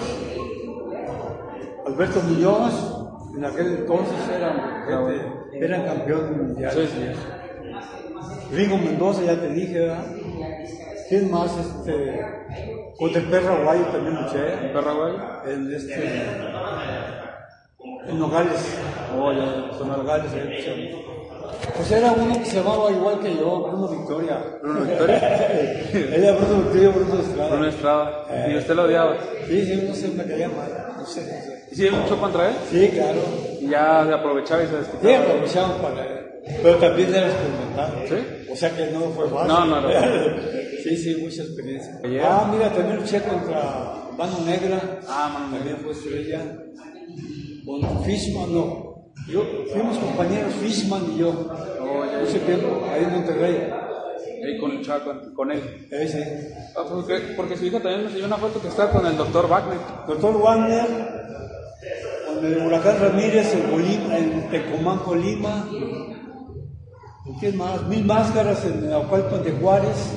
Alberto 1.87 2.21
Muñoz, 2.21 3.33
en 3.37 3.45
aquel 3.45 3.67
entonces 3.79 4.17
eran, 4.37 4.85
gente- 4.87 5.65
eran 5.65 5.85
campeones 5.85 6.37
mundiales. 6.37 6.91
Sí, 6.91 6.97
sí. 6.97 8.55
Ringo 8.55 8.77
Mendoza, 8.77 9.23
ya 9.23 9.41
te 9.41 9.49
dije, 9.49 9.79
¿verdad? 9.79 10.05
¿Quién 11.09 11.31
más? 11.31 11.57
Este, 11.59 12.21
con 12.99 13.11
el 13.11 13.25
perro 13.31 13.55
Aguayo 13.55 13.85
también 13.87 14.17
luché. 14.17 14.71
Paraguay. 14.75 15.15
En 15.47 15.75
este. 15.75 16.23
En 18.07 18.19
Nogales. 18.19 18.79
Oh, 19.19 19.33
ya, 19.33 19.73
Son 19.77 19.89
Nogales, 19.89 20.31
luché. 20.33 21.10
Pues 21.77 21.91
era 21.93 22.13
uno 22.13 22.39
que 22.39 22.45
se 22.47 22.57
llamaba 22.57 22.91
igual 22.91 23.21
que 23.21 23.35
yo, 23.37 23.63
Bruno 23.63 23.89
Victoria. 23.89 24.39
Bruno 24.63 24.81
Victoria. 24.83 25.47
Él 25.93 26.15
era 26.25 26.33
Bruno 26.33 26.63
Victoria, 26.63 26.89
Bruno 26.91 27.21
Estrada. 27.21 27.51
Bruno 27.51 27.67
Estrada. 27.69 28.49
Y 28.51 28.57
usted 28.57 28.75
lo 28.75 28.83
odiaba. 28.85 29.17
Sí, 29.49 29.65
sí, 29.67 29.85
no 29.89 29.95
sé, 29.95 30.09
me 30.09 30.25
caía 30.25 30.49
mal. 30.49 30.95
No 30.99 31.07
sé, 31.07 31.21
no 31.23 31.27
sé. 31.29 31.65
¿Y 31.71 31.75
sí 31.77 31.89
luchó 31.89 32.19
contra 32.21 32.49
él? 32.49 32.55
Sí, 32.71 32.89
claro. 32.89 33.19
Y 33.61 33.69
ya 33.69 34.05
se 34.07 34.13
aprovechaba 34.15 34.63
y 34.63 34.67
se 34.67 34.73
Sí, 34.73 34.79
desquitaba. 34.79 35.19
aprovechamos 35.25 35.77
para. 35.81 36.07
Pero 36.63 36.77
también 36.77 37.15
era 37.15 37.29
experimental. 37.29 37.93
¿Sí? 38.09 38.47
O 38.53 38.57
sea 38.57 38.71
que 38.77 38.87
no 38.91 39.01
fue 39.11 39.29
fácil. 39.29 39.49
No, 39.49 39.65
no, 39.67 39.81
no. 39.81 39.89
sí, 40.83 40.97
sí, 40.97 41.17
mucha 41.23 41.43
experiencia. 41.43 42.01
Ah, 42.25 42.51
mira, 42.53 42.73
también 42.73 42.97
luché 42.97 43.21
contra 43.23 43.95
Mano 44.17 44.39
Negra. 44.45 44.81
Ah, 45.09 45.31
mano 45.33 45.57
También 45.57 45.77
fue 45.79 45.93
estrella. 45.93 46.41
Con 47.65 48.05
Fishman, 48.05 48.53
no. 48.55 48.90
Yo, 49.29 49.45
fuimos 49.73 49.99
compañeros, 49.99 50.55
Fishman 50.55 51.13
y 51.13 51.19
yo. 51.19 51.31
Oh. 51.81 52.01
Mucho 52.21 52.41
tiempo, 52.41 52.85
ahí 52.93 53.05
en 53.05 53.13
Monterrey. 53.13 53.73
Y 54.43 54.59
con 54.59 54.77
luchaba 54.77 55.05
con, 55.05 55.35
con 55.35 55.53
él. 55.53 55.89
Ese. 55.91 56.55
Ah, 56.75 56.83
pues, 56.89 57.05
porque, 57.05 57.35
porque 57.37 57.57
su 57.57 57.67
hija 57.67 57.81
también 57.81 58.03
me 58.03 58.07
enseñó 58.07 58.27
una 58.27 58.37
foto 58.37 58.61
que 58.61 58.69
está 58.69 58.91
con 58.91 59.07
el 59.07 59.17
doctor 59.17 59.49
Wagner. 59.49 59.79
Doctor 60.07 60.37
Wagner, 60.41 60.87
con 62.27 62.47
el 62.47 62.67
huracán 62.67 63.01
Ramírez 63.01 63.55
en 63.55 63.71
Colima, 63.71 64.19
en 64.19 64.51
Tecomán, 64.51 64.99
Colima. 64.99 65.69
¿Con 67.25 67.35
quién 67.39 67.57
más? 67.57 67.87
Mil 67.87 68.05
máscaras 68.05 68.65
en 68.65 68.89
Naucalpan 68.89 69.45
de 69.45 69.53
Juárez. 69.53 70.13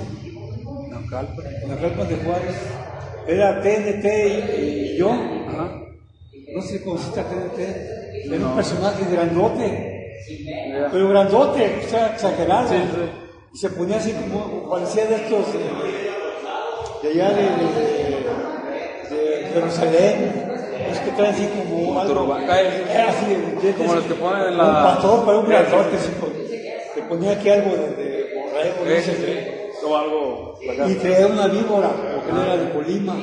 No, 0.89 1.09
calpa. 1.09 1.43
En 1.61 1.69
Naucalpan 1.69 2.07
de 2.07 2.15
Juárez. 2.15 2.55
Era 3.27 3.61
TNT 3.61 4.05
y, 4.05 4.93
y 4.93 4.97
yo. 4.97 5.11
Ajá. 5.11 5.79
No 6.55 6.61
sé 6.61 6.83
conociste 6.83 7.19
a 7.19 7.23
TNT. 7.23 8.02
Era 8.25 8.45
un 8.47 8.55
personaje 8.55 9.05
grandote. 9.11 9.89
Pero 10.91 11.09
grandote, 11.09 11.81
o 11.85 11.89
sea, 11.89 12.07
exagerado. 12.13 12.69
Sí. 12.69 12.75
Y 13.53 13.57
se 13.57 13.69
ponía 13.69 13.97
así 13.97 14.13
como, 14.13 14.69
parecía 14.69 15.05
de 15.05 15.15
estos, 15.15 15.45
eh, 15.53 16.09
de 17.03 17.09
allá 17.09 17.29
de, 17.29 17.43
de, 17.43 19.15
de 19.15 19.47
Jerusalén, 19.53 20.51
los 20.89 20.97
que 20.99 21.11
traen 21.11 21.33
así 21.35 21.47
como 21.47 21.99
algo. 21.99 22.13
Era 22.91 23.09
así, 23.09 23.25
¿entiendes? 23.33 23.75
Como 23.75 23.93
los 23.95 24.03
que 24.05 24.13
ponen 24.15 24.47
en 24.47 24.57
la- 24.57 24.67
Un 24.67 24.73
pastor, 24.83 25.23
pero 25.25 25.39
un 25.41 25.45
grandote, 25.47 25.97
le 26.95 27.01
ponía 27.03 27.31
aquí 27.33 27.49
algo 27.49 27.69
de, 27.75 28.03
de 28.03 28.25
borrego, 28.35 28.75
no 28.79 28.85
sé 29.01 29.61
O 29.85 29.97
algo. 29.97 30.55
Y 30.89 30.95
traía 30.95 31.27
una 31.27 31.47
víbora, 31.47 31.89
porque 32.15 32.31
él 32.31 32.37
era 32.45 32.57
de 32.57 32.69
Colima. 32.71 33.15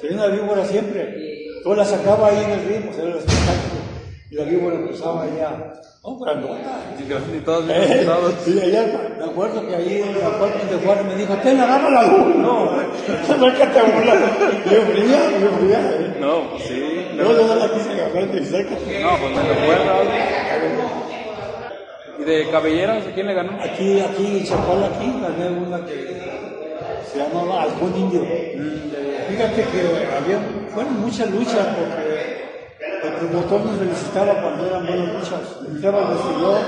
Tenía 0.00 0.16
una 0.16 0.26
víbora 0.28 0.64
siempre. 0.64 1.14
Todo 1.62 1.74
la 1.76 1.84
sacaba 1.84 2.28
ahí 2.28 2.42
en 2.44 2.50
el 2.50 2.64
ritmo, 2.66 2.90
era 2.94 3.02
el 3.12 3.18
espectáculo. 3.18 3.85
Y 4.30 4.34
la 4.34 4.44
víbora 4.44 4.76
empezaba 4.76 5.22
allá. 5.22 5.72
Oh, 6.02 6.18
grandota. 6.18 6.80
Y 6.98 7.38
todos 7.40 7.66
bien 7.66 7.80
Eh, 7.80 7.84
asustados. 7.94 8.34
Sí, 8.44 8.60
allá, 8.60 9.14
me 9.18 9.24
acuerdo 9.24 9.66
que 9.66 9.74
ahí 9.74 10.02
en 10.02 10.20
la 10.20 10.30
puerta 10.38 10.58
de 10.64 10.76
Juárez 10.84 11.04
me 11.06 11.14
dijo, 11.16 11.34
ten, 11.42 11.60
agarra 11.60 11.90
la 11.90 12.02
luz. 12.04 12.36
No, 12.36 12.70
acércate 12.70 13.78
a 13.78 13.82
volar. 13.84 14.18
Yo 14.70 14.82
fría, 14.82 15.18
yo 15.40 15.48
fría. 15.58 15.80
eh. 15.92 16.16
No, 16.20 16.50
pues 16.50 16.62
sí. 16.64 17.08
Yo 17.16 17.22
no 17.24 17.54
la 17.54 17.72
quise 17.72 17.90
agarrar, 17.92 18.26
te 18.30 18.40
acércate. 18.40 19.00
No, 19.02 19.10
pues 19.18 19.32
me 19.34 19.42
recuerdo. 19.42 19.92
¿Y 22.18 22.24
de 22.24 22.50
cabelleras 22.50 23.06
a 23.06 23.10
quién 23.12 23.26
le 23.26 23.34
ganó? 23.34 23.62
Aquí, 23.62 24.00
aquí, 24.00 24.44
Chapala, 24.44 24.86
aquí, 24.86 25.12
gané 25.20 25.50
una 25.50 25.84
que 25.84 26.22
se 27.12 27.18
llamaba 27.18 27.62
Halcón 27.62 27.96
Indio. 27.96 28.22
Fíjate 29.28 29.62
que 29.62 29.80
había, 30.16 30.38
fueron 30.72 31.00
muchas 31.00 31.30
luchas 31.30 31.66
porque 31.76 32.45
el 33.02 33.12
promotor 33.12 33.60
nos 33.66 33.76
felicitaba 33.78 34.34
cuando 34.42 34.66
eran 34.66 34.86
buenas 34.86 35.08
luchas. 35.14 35.40
Entraba 35.68 36.00
el 36.02 36.08
vestidor, 36.08 36.58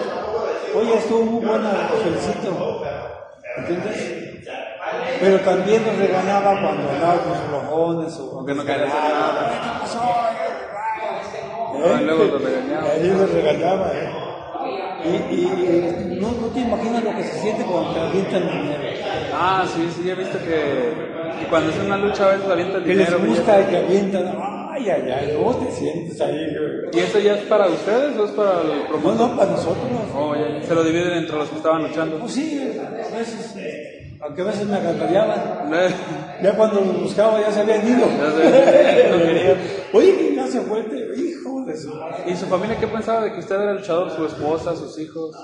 oye, 0.77 0.95
estuvo 0.97 1.23
muy 1.25 1.45
buena, 1.47 1.73
los 1.91 2.03
felicito. 2.03 2.83
¿Entiendes? 3.59 4.15
Pero 5.21 5.41
también 5.41 5.85
nos 5.85 5.97
regañaba 5.99 6.61
cuando 6.61 6.89
andábamos 6.91 7.39
flojones 7.49 8.19
o 8.21 8.45
Que 8.47 8.53
no 8.55 8.57
nos 8.63 8.65
quería 8.67 8.87
hacer 8.87 9.01
ganaba. 9.01 9.33
nada. 9.33 9.51
¿Qué 9.63 9.81
pasó? 9.81 10.01
Ah, 11.85 12.01
luego 12.03 12.25
los 12.25 12.43
regañaba. 12.43 12.89
Ahí 12.91 13.09
los 13.09 13.31
regañaba, 13.31 13.91
¿eh? 13.95 14.13
Y, 15.05 15.35
y, 15.35 16.15
y 16.15 16.21
no, 16.21 16.33
no 16.33 16.47
te 16.49 16.61
imaginas 16.61 17.05
lo 17.05 17.15
que 17.17 17.23
se 17.25 17.41
siente 17.41 17.65
cuando 17.65 17.93
te 17.95 18.01
avientan 18.01 18.43
dinero. 18.49 18.83
Ah, 19.33 19.65
sí, 19.73 19.89
sí, 19.95 20.11
he 20.11 20.15
visto 20.15 20.39
que, 20.39 20.93
que 21.41 21.47
cuando 21.49 21.71
es 21.71 21.79
una 21.79 21.97
lucha 21.97 22.25
a 22.25 22.29
veces 22.33 22.51
avientan 22.51 22.83
Que 22.85 22.95
les 22.95 23.07
dinero. 23.09 23.27
gusta 23.27 23.61
y 23.61 23.65
que 23.67 23.77
avientan. 23.77 24.58
Ay, 24.79 24.91
ay, 24.91 25.11
ay, 25.11 25.35
¿cómo 25.37 25.57
te 25.57 25.73
sientes 25.73 26.21
ahí? 26.21 26.57
¿Y 26.93 26.99
eso 26.99 27.19
ya 27.19 27.35
es 27.35 27.45
para 27.45 27.67
ustedes 27.67 28.17
o 28.17 28.25
es 28.25 28.31
para 28.31 28.63
el 28.63 28.83
promotor? 28.89 29.31
no, 29.31 29.37
para 29.37 29.51
nosotros. 29.51 29.85
Oh, 30.15 30.35
ya, 30.37 30.61
ya. 30.61 30.67
Se 30.67 30.75
lo 30.75 30.85
dividen 30.85 31.13
entre 31.15 31.37
los 31.37 31.49
que 31.49 31.57
estaban 31.57 31.83
luchando. 31.83 32.19
Pues 32.19 32.33
sí, 32.33 32.61
a 32.79 33.17
veces, 33.17 33.55
eh, 33.57 34.17
aunque 34.21 34.43
a 34.43 34.45
veces 34.45 34.67
me 34.67 34.77
agandallaban. 34.77 35.71
Ya 35.71 36.41
Ya 36.43 36.57
cuando 36.57 36.81
los 36.81 37.03
buscaba 37.03 37.41
ya 37.41 37.51
se 37.51 37.61
habían 37.61 37.87
ido. 37.89 38.07
no. 38.07 39.99
Oye, 39.99 40.17
que 40.17 40.35
ya 40.37 40.47
se 40.47 40.61
fue, 40.69 40.81
hijo 41.17 41.65
de 41.65 41.77
su... 41.77 41.93
¿Y 42.27 42.37
su 42.37 42.47
familia 42.47 42.79
qué 42.79 42.87
pensaba 42.87 43.23
de 43.23 43.33
que 43.33 43.41
usted 43.41 43.57
era 43.57 43.75
luchador? 43.75 44.11
¿Su 44.13 44.27
esposa, 44.27 44.77
sus 44.77 44.99
hijos? 45.01 45.37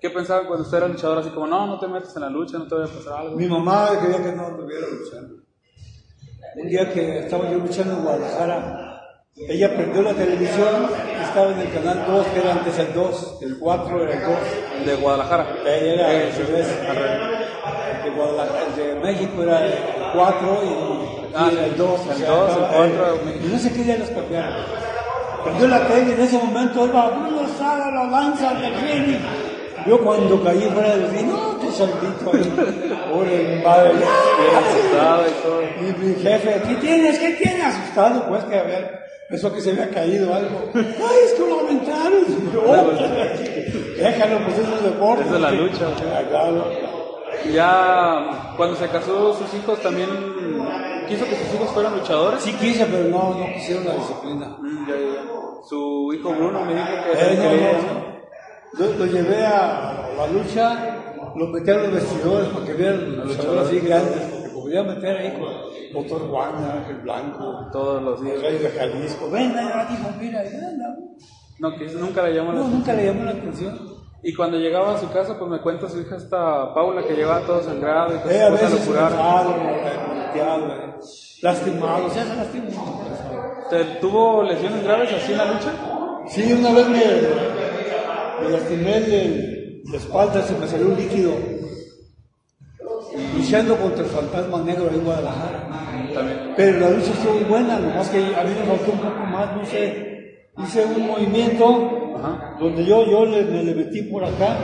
¿Qué 0.00 0.10
pensaban 0.10 0.46
cuando 0.46 0.64
usted 0.64 0.78
era 0.78 0.88
luchador? 0.88 1.18
Así 1.18 1.28
como, 1.30 1.46
no, 1.46 1.66
no 1.66 1.78
te 1.78 1.86
metas 1.88 2.14
en 2.16 2.22
la 2.22 2.30
lucha, 2.30 2.58
no 2.58 2.66
te 2.66 2.74
vaya 2.74 2.86
a 2.92 2.96
pasar 2.96 3.20
algo. 3.20 3.36
Mi 3.36 3.46
mamá 3.46 3.90
quería 4.00 4.22
que 4.22 4.32
no 4.32 4.48
estuviera 4.48 4.86
luchando. 4.88 5.41
Un 6.54 6.68
día 6.68 6.92
que 6.92 7.20
estaba 7.20 7.50
yo 7.50 7.58
luchando 7.58 7.94
en 7.94 8.02
Guadalajara, 8.02 9.00
ella 9.48 9.74
prendió 9.74 10.02
la 10.02 10.12
televisión, 10.12 10.90
estaba 11.22 11.52
en 11.52 11.60
el 11.60 11.72
canal 11.72 12.04
2, 12.06 12.26
que 12.26 12.40
era 12.40 12.52
antes 12.52 12.78
el 12.78 12.92
2, 12.92 13.38
el 13.42 13.58
4 13.58 14.02
era 14.02 14.12
el 14.12 14.20
2. 14.20 14.86
De 14.86 14.94
Guadalajara. 14.96 15.46
Ella 15.66 15.92
era. 15.94 16.12
El 16.12 16.32
de, 18.04 18.10
Guadalajara, 18.10 18.60
el 18.66 18.76
de 18.76 18.94
México 19.00 19.42
era 19.42 19.64
el 19.66 19.72
4 20.14 20.60
y 20.64 21.12
Ah, 21.34 21.48
el 21.50 21.76
2. 21.76 22.00
el 22.14 22.26
2, 22.26 22.56
el 22.56 22.92
4, 22.92 23.18
Y 23.42 23.48
no 23.48 23.58
sé 23.58 23.72
qué 23.72 23.84
día 23.84 23.96
los 23.96 24.10
cambiaron. 24.10 24.52
Prendió 25.44 25.68
la 25.68 25.86
tele 25.88 26.10
y 26.10 26.12
en 26.12 26.20
ese 26.20 26.36
momento 26.38 26.86
iba 26.86 27.08
Bruno 27.08 27.40
Estrada, 27.46 27.90
la 27.90 28.04
lanza 28.04 28.52
del 28.54 28.74
ring. 28.74 29.18
Yo 29.86 29.98
cuando 30.04 30.44
caí 30.44 30.60
fuera 30.72 30.96
del 30.96 31.10
ring, 31.10 31.30
saltito 31.72 32.30
ahí. 32.32 32.52
Bien 33.12 34.56
asustado 34.56 35.24
y 35.28 35.42
todo. 35.42 35.62
Y 35.62 36.04
mi 36.04 36.14
jefe, 36.22 36.62
¿qué 36.68 36.74
tienes? 36.76 37.18
¿Qué 37.18 37.30
tienes? 37.32 37.64
Asustado, 37.64 38.26
pues 38.28 38.44
que 38.44 38.58
había, 38.58 39.00
pensó 39.28 39.52
que 39.52 39.60
se 39.60 39.70
había 39.70 39.88
caído 39.90 40.34
algo. 40.34 40.70
Ay, 40.74 41.18
es 41.26 41.32
que 41.34 41.46
lo 41.48 41.60
aventaron. 41.60 42.24
"Oh, 42.66 42.90
déjalo, 43.96 44.38
pues 44.44 44.58
eso 44.58 44.74
es 44.76 44.82
deporte. 44.84 45.24
Esa 45.24 45.34
es 45.34 45.40
la 45.40 45.50
lucha. 45.50 45.86
Ah, 46.34 46.52
ya 47.52 48.54
cuando 48.56 48.76
se 48.76 48.86
casó 48.88 49.34
sus 49.34 49.52
hijos 49.54 49.80
también 49.80 50.08
quiso 51.08 51.24
que 51.24 51.34
sus 51.36 51.54
hijos 51.54 51.70
fueran 51.72 51.94
luchadores. 51.96 52.42
Sí 52.42 52.52
quise, 52.54 52.86
pero 52.86 53.04
no, 53.08 53.34
no 53.38 53.46
quisieron 53.54 53.84
la 53.84 53.94
disciplina. 53.94 54.56
Mm, 54.60 54.88
ya, 54.88 54.94
ya. 54.94 55.22
Su 55.68 56.12
hijo 56.12 56.30
Bruno 56.30 56.64
me 56.64 56.74
dijo 56.74 56.86
que 56.86 57.12
Eh, 57.18 57.36
no, 57.36 57.44
no, 57.44 57.94
no. 57.94 58.12
Yo 58.78 58.98
lo 58.98 59.06
llevé 59.06 59.44
a 59.44 60.08
la 60.16 60.26
lucha, 60.28 61.01
lo 61.36 61.46
a 61.46 61.74
los 61.78 61.92
vestidores 61.92 62.48
para 62.48 62.66
que 62.66 62.72
vieran 62.74 63.16
los 63.16 63.26
luchadores 63.28 63.66
así 63.68 63.80
grandes, 63.80 64.22
porque 64.32 64.48
podía 64.50 64.82
meter 64.82 65.16
ahí 65.16 65.32
con 65.38 65.50
Doctor 65.92 66.28
Juan, 66.30 66.54
Ángel 66.64 66.96
Blanco, 67.02 67.68
todos 67.72 68.02
los 68.02 68.20
el 68.20 68.26
días. 68.26 68.40
rey 68.42 68.58
de 68.58 68.68
Jalisco. 68.70 69.30
Ven, 69.30 69.52
ya 69.54 69.86
dijo, 69.90 70.08
mira, 70.20 70.42
y 70.44 70.54
anda. 70.54 70.96
No, 71.58 71.76
que 71.76 71.84
nunca 71.86 72.22
le 72.22 72.34
llamó 72.34 72.52
la 72.52 72.58
No, 72.60 72.68
nunca 72.68 72.92
le 72.94 73.06
llamó 73.06 73.24
la 73.24 73.30
atención. 73.32 73.78
Y 74.24 74.32
cuando 74.34 74.56
llegaba 74.56 74.94
a 74.94 74.98
su 74.98 75.10
casa, 75.10 75.36
pues 75.38 75.50
me 75.50 75.60
cuenta 75.60 75.88
su 75.88 76.00
hija 76.00 76.16
esta 76.16 76.72
Paula 76.74 77.02
que 77.02 77.14
llegaba 77.14 77.40
todo 77.40 77.60
sangrado 77.62 78.14
y 78.14 78.18
que 78.28 78.36
Eh, 78.36 78.42
a 78.42 78.46
lo 78.50 78.52
veces 78.52 78.86
golpeado, 78.86 79.50
eh, 80.34 80.94
lastimado, 81.42 82.08
ya 82.14 82.24
se 82.24 82.36
lastimó. 82.36 83.02
¿Te- 83.68 83.84
¿Tuvo 84.00 84.42
lesiones 84.44 84.84
graves 84.84 85.12
así 85.12 85.32
en 85.32 85.38
la 85.38 85.44
lucha? 85.46 85.72
Sí, 86.28 86.52
una 86.52 86.72
vez 86.72 86.88
me, 86.88 87.00
me 88.44 88.48
lastimé 88.50 88.96
el- 88.98 89.51
la 89.90 89.96
espalda, 89.98 90.42
se 90.42 90.56
me 90.58 90.66
salió 90.66 90.88
un 90.88 90.96
líquido. 90.96 91.32
Luchando 93.36 93.76
contra 93.76 94.04
el 94.04 94.10
fantasma 94.10 94.62
negro 94.62 94.88
ahí 94.90 94.96
en 94.96 95.04
Guadalajara. 95.04 95.68
Pero 96.56 96.80
la 96.80 96.90
lucha 96.90 97.12
estuvo 97.12 97.38
buena, 97.48 97.78
nomás 97.78 98.08
que 98.08 98.18
a 98.18 98.44
mí 98.44 98.50
me 98.58 98.66
faltó 98.66 98.92
un 98.92 98.98
poco 98.98 99.24
más, 99.26 99.56
no 99.56 99.64
sé. 99.66 100.48
Hice 100.58 100.84
un 100.84 101.06
movimiento 101.06 102.14
Ajá. 102.18 102.56
donde 102.60 102.84
yo, 102.84 103.06
yo 103.06 103.24
le, 103.24 103.42
me 103.44 103.64
le 103.64 103.74
metí 103.74 104.02
por 104.02 104.22
acá, 104.24 104.58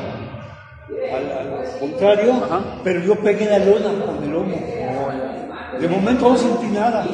al, 1.12 1.32
al 1.32 1.78
contrario, 1.80 2.34
Ajá. 2.44 2.80
pero 2.84 3.00
yo 3.00 3.14
pegué 3.16 3.46
la 3.46 3.58
lona 3.58 4.04
con 4.04 4.22
el 4.22 4.30
lomo. 4.30 4.56
De 5.80 5.88
momento 5.88 6.28
no 6.28 6.36
sentí 6.36 6.66
nada, 6.66 7.06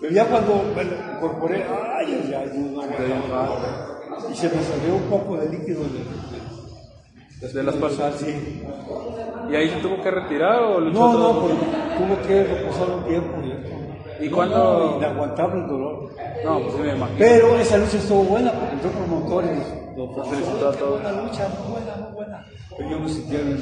pero 0.00 0.12
ya 0.12 0.24
cuando 0.26 0.64
me 0.74 0.84
lo 0.84 0.96
incorporé, 1.16 1.64
ay, 1.64 2.20
ay, 2.24 2.34
ay, 2.34 2.50
no, 2.54 2.82
no, 2.82 2.88
no, 2.88 4.30
y 4.30 4.34
se 4.34 4.48
me 4.48 4.62
salió 4.62 4.96
un 4.96 5.02
poco 5.08 5.36
de 5.36 5.48
líquido 5.50 5.82
de, 5.84 5.88
De 5.98 6.55
la 7.40 7.70
espalda. 7.70 8.12
sí. 8.18 8.62
¿Y 9.50 9.54
ahí 9.54 9.68
se 9.70 9.76
tuvo 9.76 10.02
que 10.02 10.10
retirar 10.10 10.60
o 10.62 10.80
luchó 10.80 10.98
No, 10.98 11.12
todo? 11.12 11.32
no, 11.34 11.40
porque 11.40 11.54
tuve 11.98 12.26
que 12.26 12.44
reposar 12.44 12.90
un 12.90 13.04
tiempo. 13.04 13.32
ya. 13.42 14.24
¿Y 14.24 14.28
No, 14.28 14.36
cuándo? 14.36 14.56
no, 14.90 14.96
Inaguantable 14.98 15.60
el 15.60 15.68
dolor. 15.68 16.10
No, 16.44 16.60
pues 16.60 16.72
sí 16.74 16.80
me 16.80 16.88
imagino. 16.96 17.18
Pero 17.18 17.56
esa 17.58 17.76
lucha 17.76 17.96
estuvo 17.98 18.22
buena 18.24 18.50
porque 18.52 18.74
entró 18.74 18.90
promotor 18.90 19.44
y 19.44 19.48
nos 19.48 20.16
Nos 20.16 20.28
felicitó 20.28 20.68
a 20.68 20.72
todos. 20.72 21.00
Una 21.00 21.12
lucha 21.12 21.48
muy 21.60 21.72
buena, 21.72 21.96
muy 21.96 22.12
buena. 22.14 22.46
Pero 22.76 22.90
yo 22.90 23.00
me 23.00 23.08
sentía 23.08 23.38
bien. 23.40 23.60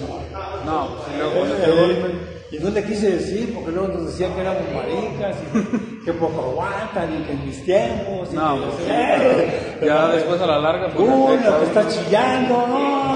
No, 0.65 0.89
pues 0.97 1.19
luego 1.19 1.47
este 1.47 1.71
golpe. 1.71 2.15
Y 2.53 2.59
no 2.59 2.71
le 2.71 2.85
quise 2.85 3.11
decir 3.11 3.53
porque 3.55 3.73
luego 3.73 3.89
nos 3.89 4.07
decían 4.07 4.33
que 4.35 4.41
éramos 4.41 4.63
maricas 4.75 5.37
y 5.55 6.05
que 6.05 6.13
poco 6.13 6.41
aguantan 6.41 7.13
y 7.21 7.25
que 7.25 7.33
en 7.33 7.47
mis 7.47 7.65
tiempos. 7.65 8.29
y 8.33 8.37
No, 8.37 8.55
que 8.61 8.67
pues. 8.67 9.85
Ya 9.85 10.09
después 10.09 10.41
a 10.41 10.47
la 10.47 10.59
larga, 10.61 10.89
pues. 10.95 11.09
Uy, 11.09 11.37
la 11.45 11.59
que 11.59 11.65
está 11.65 11.89
chillando, 11.89 12.67
no. 12.69 13.15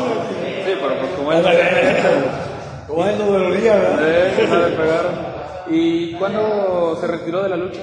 Sí, 0.69 0.75
pero 0.81 1.01
pues 1.01 1.11
como 1.17 1.33
él. 1.33 1.45
Como 2.87 3.05
él 3.09 3.19
no 3.19 3.25
dolía, 3.27 3.75
¿verdad? 3.77 4.33
No 4.49 4.69
le 4.69 4.77
pegaron. 4.77 5.13
¿Y 5.71 6.13
cuándo 6.15 6.97
se 7.01 7.07
retiró 7.07 7.43
de 7.43 7.49
la 7.49 7.57
lucha? 7.57 7.81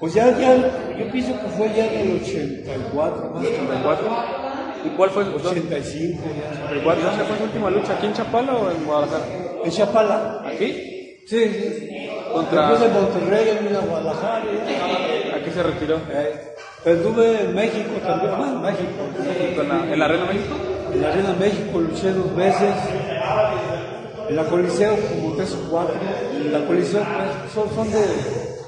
Pues 0.00 0.12
ya, 0.14 0.36
ya, 0.38 0.56
yo 0.98 1.10
pienso 1.10 1.32
que 1.40 1.46
fue 1.48 1.68
ya 1.74 1.86
en 1.86 2.10
el 2.10 2.22
84, 2.22 3.30
más 3.30 3.36
o 3.36 3.40
menos. 3.40 3.54
84. 3.54 4.08
¿Y 4.84 4.88
cuál 4.96 5.10
fue? 5.10 5.24
85 5.24 6.22
ya. 6.24 6.66
84. 6.66 7.02
¿Dónde 7.08 7.24
fue 7.24 7.36
su 7.38 7.44
última 7.44 7.70
lucha? 7.70 7.92
¿Aquí 7.94 8.06
en 8.06 8.12
Chapala 8.12 8.52
o 8.54 8.70
en 8.70 8.84
Guadalajara? 8.84 9.24
En 9.64 9.70
Chapala. 9.70 10.42
¿Aquí? 10.46 11.16
Sí, 11.26 11.48
sí. 11.48 12.08
Contra- 12.32 12.68
Después 12.70 12.90
en 12.90 12.92
Monterrey, 12.94 13.48
en 13.60 13.88
Guadalajara. 13.88 14.44
ya. 14.44 15.36
Aquí 15.36 15.50
se 15.50 15.62
retiró. 15.62 15.96
Eh, 16.12 16.54
pero 16.82 16.96
estuve 16.96 17.40
en 17.40 17.54
México 17.54 17.90
también, 18.04 18.32
ah, 18.36 18.50
en 18.52 18.60
México. 18.60 19.62
¿En 19.62 19.68
la, 19.68 19.92
en 19.94 19.98
la 19.98 20.04
Arena 20.04 20.24
México? 20.26 20.54
En 20.94 21.02
la 21.02 21.08
Arena 21.08 21.34
México 21.40 21.80
luché 21.80 22.12
dos 22.12 22.36
veces. 22.36 22.74
En 24.28 24.36
la 24.36 24.44
Coliseo 24.44 24.96
como 24.96 25.34
tres 25.34 25.52
o 25.52 25.68
cuatro. 25.68 25.96
En 26.32 26.52
la 26.52 26.64
Coliseo 26.66 27.02
pues, 27.02 27.52
son, 27.52 27.74
son 27.74 27.90
de 27.90 28.06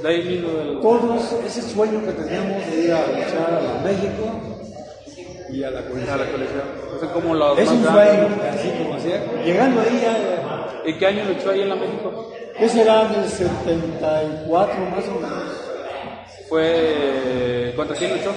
De 0.02 0.08
ahí 0.08 0.24
mismo 0.24 0.48
del. 0.50 0.80
todos 0.80 1.32
ese 1.46 1.62
sueño 1.62 2.04
que 2.04 2.12
teníamos 2.12 2.66
de 2.66 2.84
ir 2.84 2.92
a 2.92 3.06
luchar 3.06 3.54
a 3.54 3.60
la 3.60 3.80
México 3.84 4.24
y 5.50 5.62
a 5.62 5.70
la 5.70 5.82
Coliseo. 5.82 6.14
A 6.14 6.16
la 6.16 6.26
colección. 6.26 6.62
Son 6.98 7.08
como 7.10 7.34
los 7.34 7.58
Es 7.60 7.68
un 7.68 7.84
sueño, 7.84 8.28
así 8.52 8.70
como 8.76 8.94
así. 8.94 9.08
Llegando 9.44 9.80
ahí 9.82 10.00
ya, 10.02 10.82
¿Y 10.84 10.98
qué 10.98 11.06
año 11.06 11.24
luchó 11.28 11.50
ahí 11.50 11.60
en 11.62 11.68
la 11.68 11.76
México? 11.76 12.32
ese 12.58 12.80
era 12.80 13.02
en 13.06 13.22
el 13.22 13.28
74 13.28 14.80
más 14.90 15.04
o 15.08 15.14
menos. 15.20 15.62
Fue. 16.48 17.72
¿Contra 17.76 17.96
quién 17.96 18.16
luchó? 18.16 18.34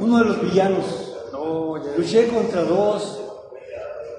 Uno 0.00 0.18
de 0.18 0.24
los 0.24 0.42
villanos. 0.42 1.09
Luché 1.96 2.28
contra 2.28 2.62
dos. 2.62 3.16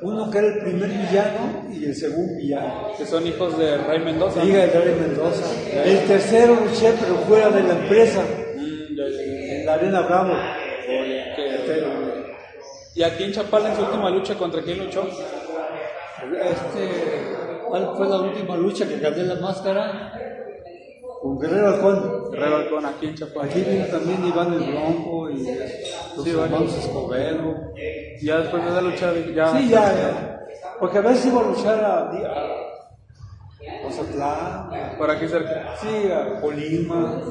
Uno 0.01 0.32
que 0.32 0.38
era 0.39 0.48
el 0.48 0.60
primer 0.60 0.89
villano 0.89 1.70
y 1.72 1.86
el 1.86 1.96
segundo 1.96 2.36
villano. 2.38 2.91
Que 2.98 3.06
son 3.06 3.25
hijos 3.27 3.58
de 3.58 3.77
Ray 3.77 4.00
Mendoza. 4.00 4.44
Liga 4.44 4.62
de 4.65 4.68
Gary 4.70 4.94
Mendoza. 5.00 5.46
El 5.83 6.05
tercero 6.07 6.55
luché, 6.55 6.94
pero 7.00 7.16
fuera 7.27 7.50
de 7.50 7.64
la 7.64 7.74
empresa, 7.74 8.22
Mm, 8.55 9.00
en 9.00 9.66
la 9.66 9.74
Arena 9.75 10.01
Bravo. 10.01 10.33
¿Y 12.94 13.03
aquí 13.03 13.24
en 13.24 13.31
Chapala 13.31 13.70
en 13.70 13.75
su 13.75 13.81
última 13.83 14.09
lucha 14.09 14.36
contra 14.36 14.62
quién 14.62 14.79
luchó? 14.79 15.07
Este, 15.07 16.90
¿Cuál 17.68 17.94
fue 17.96 18.07
la 18.09 18.18
última 18.22 18.57
lucha 18.57 18.86
que 18.88 18.98
gané 19.00 19.24
la 19.24 19.36
máscara? 19.36 20.12
Con 21.22 21.40
Guerrero 21.40 21.68
Halcón. 21.68 22.31
Guerrero 22.31 22.55
Halcón, 22.57 22.86
aquí 22.86 23.05
en 23.07 23.16
Chapala. 23.16 23.46
Aquí 23.50 23.62
vino 23.62 23.86
también 23.86 24.25
Iván 24.25 24.53
el 24.53 24.72
Bronco 24.72 25.29
y 25.29 25.44
los 26.16 26.24
Sí, 26.24 26.29
hermanos. 26.31 26.75
Escobedo. 26.77 27.55
Ya 28.22 28.38
después 28.40 28.64
de 28.64 28.70
esa 28.70 28.81
lucha 28.81 29.14
ya. 29.36 29.57
Sí, 29.57 29.70
ya, 29.70 29.94
ya. 29.94 30.40
Porque 30.79 30.98
a 30.98 31.01
veces 31.01 31.25
iba 31.27 31.42
a 31.42 31.44
luchar 31.44 31.84
a, 31.84 32.10
a 32.10 33.84
Mazatlán, 33.86 34.98
Por 34.98 35.12
aquí 35.12 35.27
cerca. 35.27 35.75
sí, 35.79 36.12
a 36.12 36.42
Colima, 36.42 37.22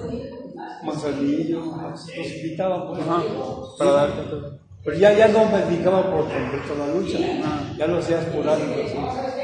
Manzanillo, 0.84 1.60
nos 1.60 2.08
invitaban. 2.08 2.88
pues. 2.88 3.00
Ajá. 3.02 3.22
Para 3.78 3.90
dar. 3.90 4.08
Pero 4.82 4.96
ya, 4.96 5.12
ya 5.12 5.28
no 5.28 5.44
me 5.44 5.58
dedicaba 5.66 6.02
por 6.10 6.22
completo 6.22 6.74
la 6.78 6.86
lucha, 6.94 7.18
Ah. 7.44 7.60
ya 7.76 7.86
lo 7.86 7.98
hacía 7.98 8.18
esporádico. 8.20 8.80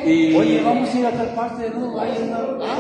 Y. 0.07 0.35
Oye, 0.35 0.63
vamos 0.65 0.89
a 0.95 0.99
ir 0.99 1.07
a 1.07 1.11
tal 1.11 1.29
parte, 1.35 1.71
¿no? 1.71 2.01
Hay 2.01 2.11
una... 2.23 2.37
Ah, 2.39 2.79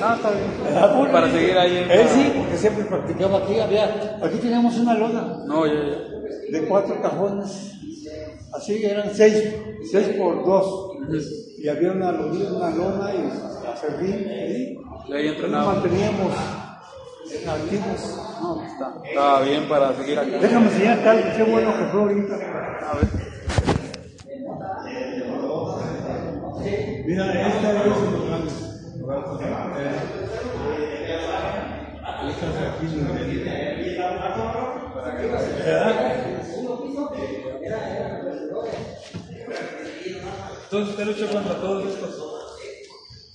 no. 0.00 0.08
No, 0.08 0.14
está 0.14 0.30
bien. 0.30 0.74
Ah. 0.74 1.08
Para 1.12 1.30
seguir 1.30 1.58
ahí 1.58 1.76
en. 1.76 1.90
Él 1.90 2.08
sí, 2.08 2.32
porque 2.36 2.56
siempre 2.56 2.84
practicaba 2.86 3.38
aquí. 3.38 3.58
Había, 3.58 4.18
aquí 4.22 4.38
teníamos 4.40 4.76
una 4.78 4.94
lona 4.94 5.36
No, 5.46 5.66
ya, 5.66 5.72
ya. 5.74 6.58
de 6.60 6.66
cuatro 6.66 7.00
cajones. 7.02 7.72
Así 8.54 8.84
eran 8.84 9.10
seis, 9.14 9.54
seis 9.90 10.08
por 10.18 10.44
dos. 10.46 10.92
Y 11.58 11.68
había 11.68 11.92
una, 11.92 12.10
lona- 12.12 12.52
una 12.56 12.70
lona 12.70 13.10
y 13.14 13.68
acerrín 13.68 14.28
ahí. 14.28 14.78
Y 15.08 15.12
ahí 15.12 15.26
Nos 15.26 15.34
entrenaba. 15.36 15.74
manteníamos 15.74 16.32
activos. 17.48 18.00
No, 18.40 18.62
está. 18.62 19.40
Bien 19.42 19.68
para 19.68 19.92
seguir 19.94 20.18
acá. 20.18 20.38
Déjame 20.38 20.66
enseñar 20.66 21.04
tal, 21.04 21.32
qué 21.36 21.42
bueno 21.44 21.76
que 21.78 21.84
fue 21.84 22.00
ahorita. 22.00 22.34
A 22.34 22.94
ver. 22.96 23.08
Mira, 27.06 27.48
esta 27.48 27.72
es. 27.72 28.62
Entonces 40.72 40.90
usted 40.90 41.04
luchó 41.04 41.30
contra 41.30 41.54
todos 41.60 41.86
estos. 41.86 42.31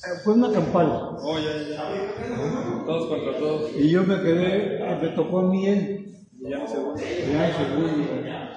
Eh, 0.06 0.20
Fue 0.24 0.34
una 0.34 0.52
campana. 0.52 1.10
Oh, 1.22 1.38
ya, 1.40 1.54
ya. 1.70 2.86
Todos 2.86 3.08
contra 3.10 3.38
todos. 3.40 3.72
Y 3.76 3.90
yo 3.90 4.04
me 4.04 4.22
quedé, 4.22 4.78
eh, 4.78 4.98
me 5.02 5.08
tocó 5.10 5.40
a 5.40 5.44
mí 5.44 5.68
él. 5.68 6.16
Y 6.40 6.50
ya 6.50 6.60
no 6.60 6.68
se 6.68 6.78
vuelve. 6.78 8.24
Ya. 8.26 8.54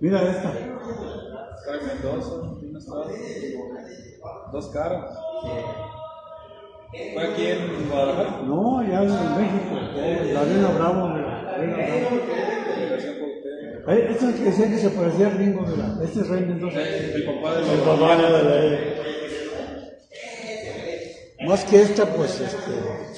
Mira 0.00 0.22
esta. 0.30 0.52
Ray 0.52 1.80
Mendoza, 1.86 2.30
¿quién 2.60 2.76
estaba? 2.76 3.06
Dos 4.52 4.66
caras. 4.68 5.18
¿Fue 7.14 7.22
aquí 7.26 7.46
en 7.46 7.88
Guadalajara? 7.88 8.42
No, 8.44 8.82
ya 8.82 9.02
en 9.02 9.08
México. 9.36 9.74
La 10.32 10.40
Arena 10.40 10.68
Bravo. 10.76 11.08
mira, 11.08 11.42
la 11.42 11.50
Arena 11.52 11.76
Bravo. 11.76 12.16
Delegación 12.76 13.14
Cuauhtémoc. 13.18 13.88
Eh, 13.88 14.06
Esto 14.10 14.28
es 14.28 14.34
que 14.36 14.44
decían 14.44 14.70
que 14.70 14.78
se 14.78 14.90
parecía 14.90 15.28
Ringo, 15.30 15.62
mira. 15.62 15.98
Este 16.02 16.20
es 16.20 16.28
Rey 16.28 16.40
Mendoza. 16.44 16.80
El 16.80 17.24
papá 17.24 17.54
de 17.56 17.62
la 17.62 18.42
Más 21.48 21.64
que 21.64 21.80
esta, 21.80 22.04
pues 22.04 22.40
este, 22.40 22.72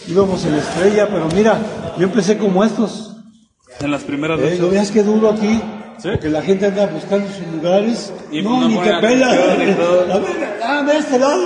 íbamos 0.06 0.44
en 0.44 0.54
estrella, 0.54 1.08
pero 1.08 1.26
mira, 1.34 1.58
yo 1.98 2.04
empecé 2.04 2.38
como 2.38 2.62
estos. 2.62 3.16
En 3.80 3.90
las 3.90 4.04
primeras 4.04 4.38
Eh, 4.38 4.56
¿Lo 4.60 4.70
veas 4.70 4.92
que 4.92 5.02
duro 5.02 5.30
aquí? 5.30 5.60
Sí. 5.98 6.10
Porque 6.12 6.28
la 6.28 6.40
gente 6.40 6.66
anda 6.66 6.86
buscando 6.86 7.26
sus 7.26 7.44
lugares. 7.48 8.12
Y 8.30 8.40
no, 8.42 8.68
ni 8.68 8.76
te 8.76 8.94
pela. 9.00 9.32
A 9.32 9.34
ver, 9.34 9.76
ve 10.86 10.96
este 10.96 11.18
lado. 11.18 11.42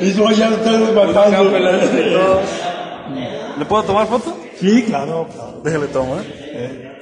Y 0.00 0.12
yo 0.14 0.30
ya 0.30 0.48
lo 0.48 0.56
Acá 0.56 1.12
matando. 1.12 1.50
¿Le 3.58 3.64
puedo 3.66 3.82
tomar 3.82 4.06
foto? 4.06 4.38
Sí, 4.58 4.84
claro, 4.84 5.28
claro. 5.30 5.60
Déjale 5.62 5.86
tomar. 5.88 6.24
Eh, 6.26 6.95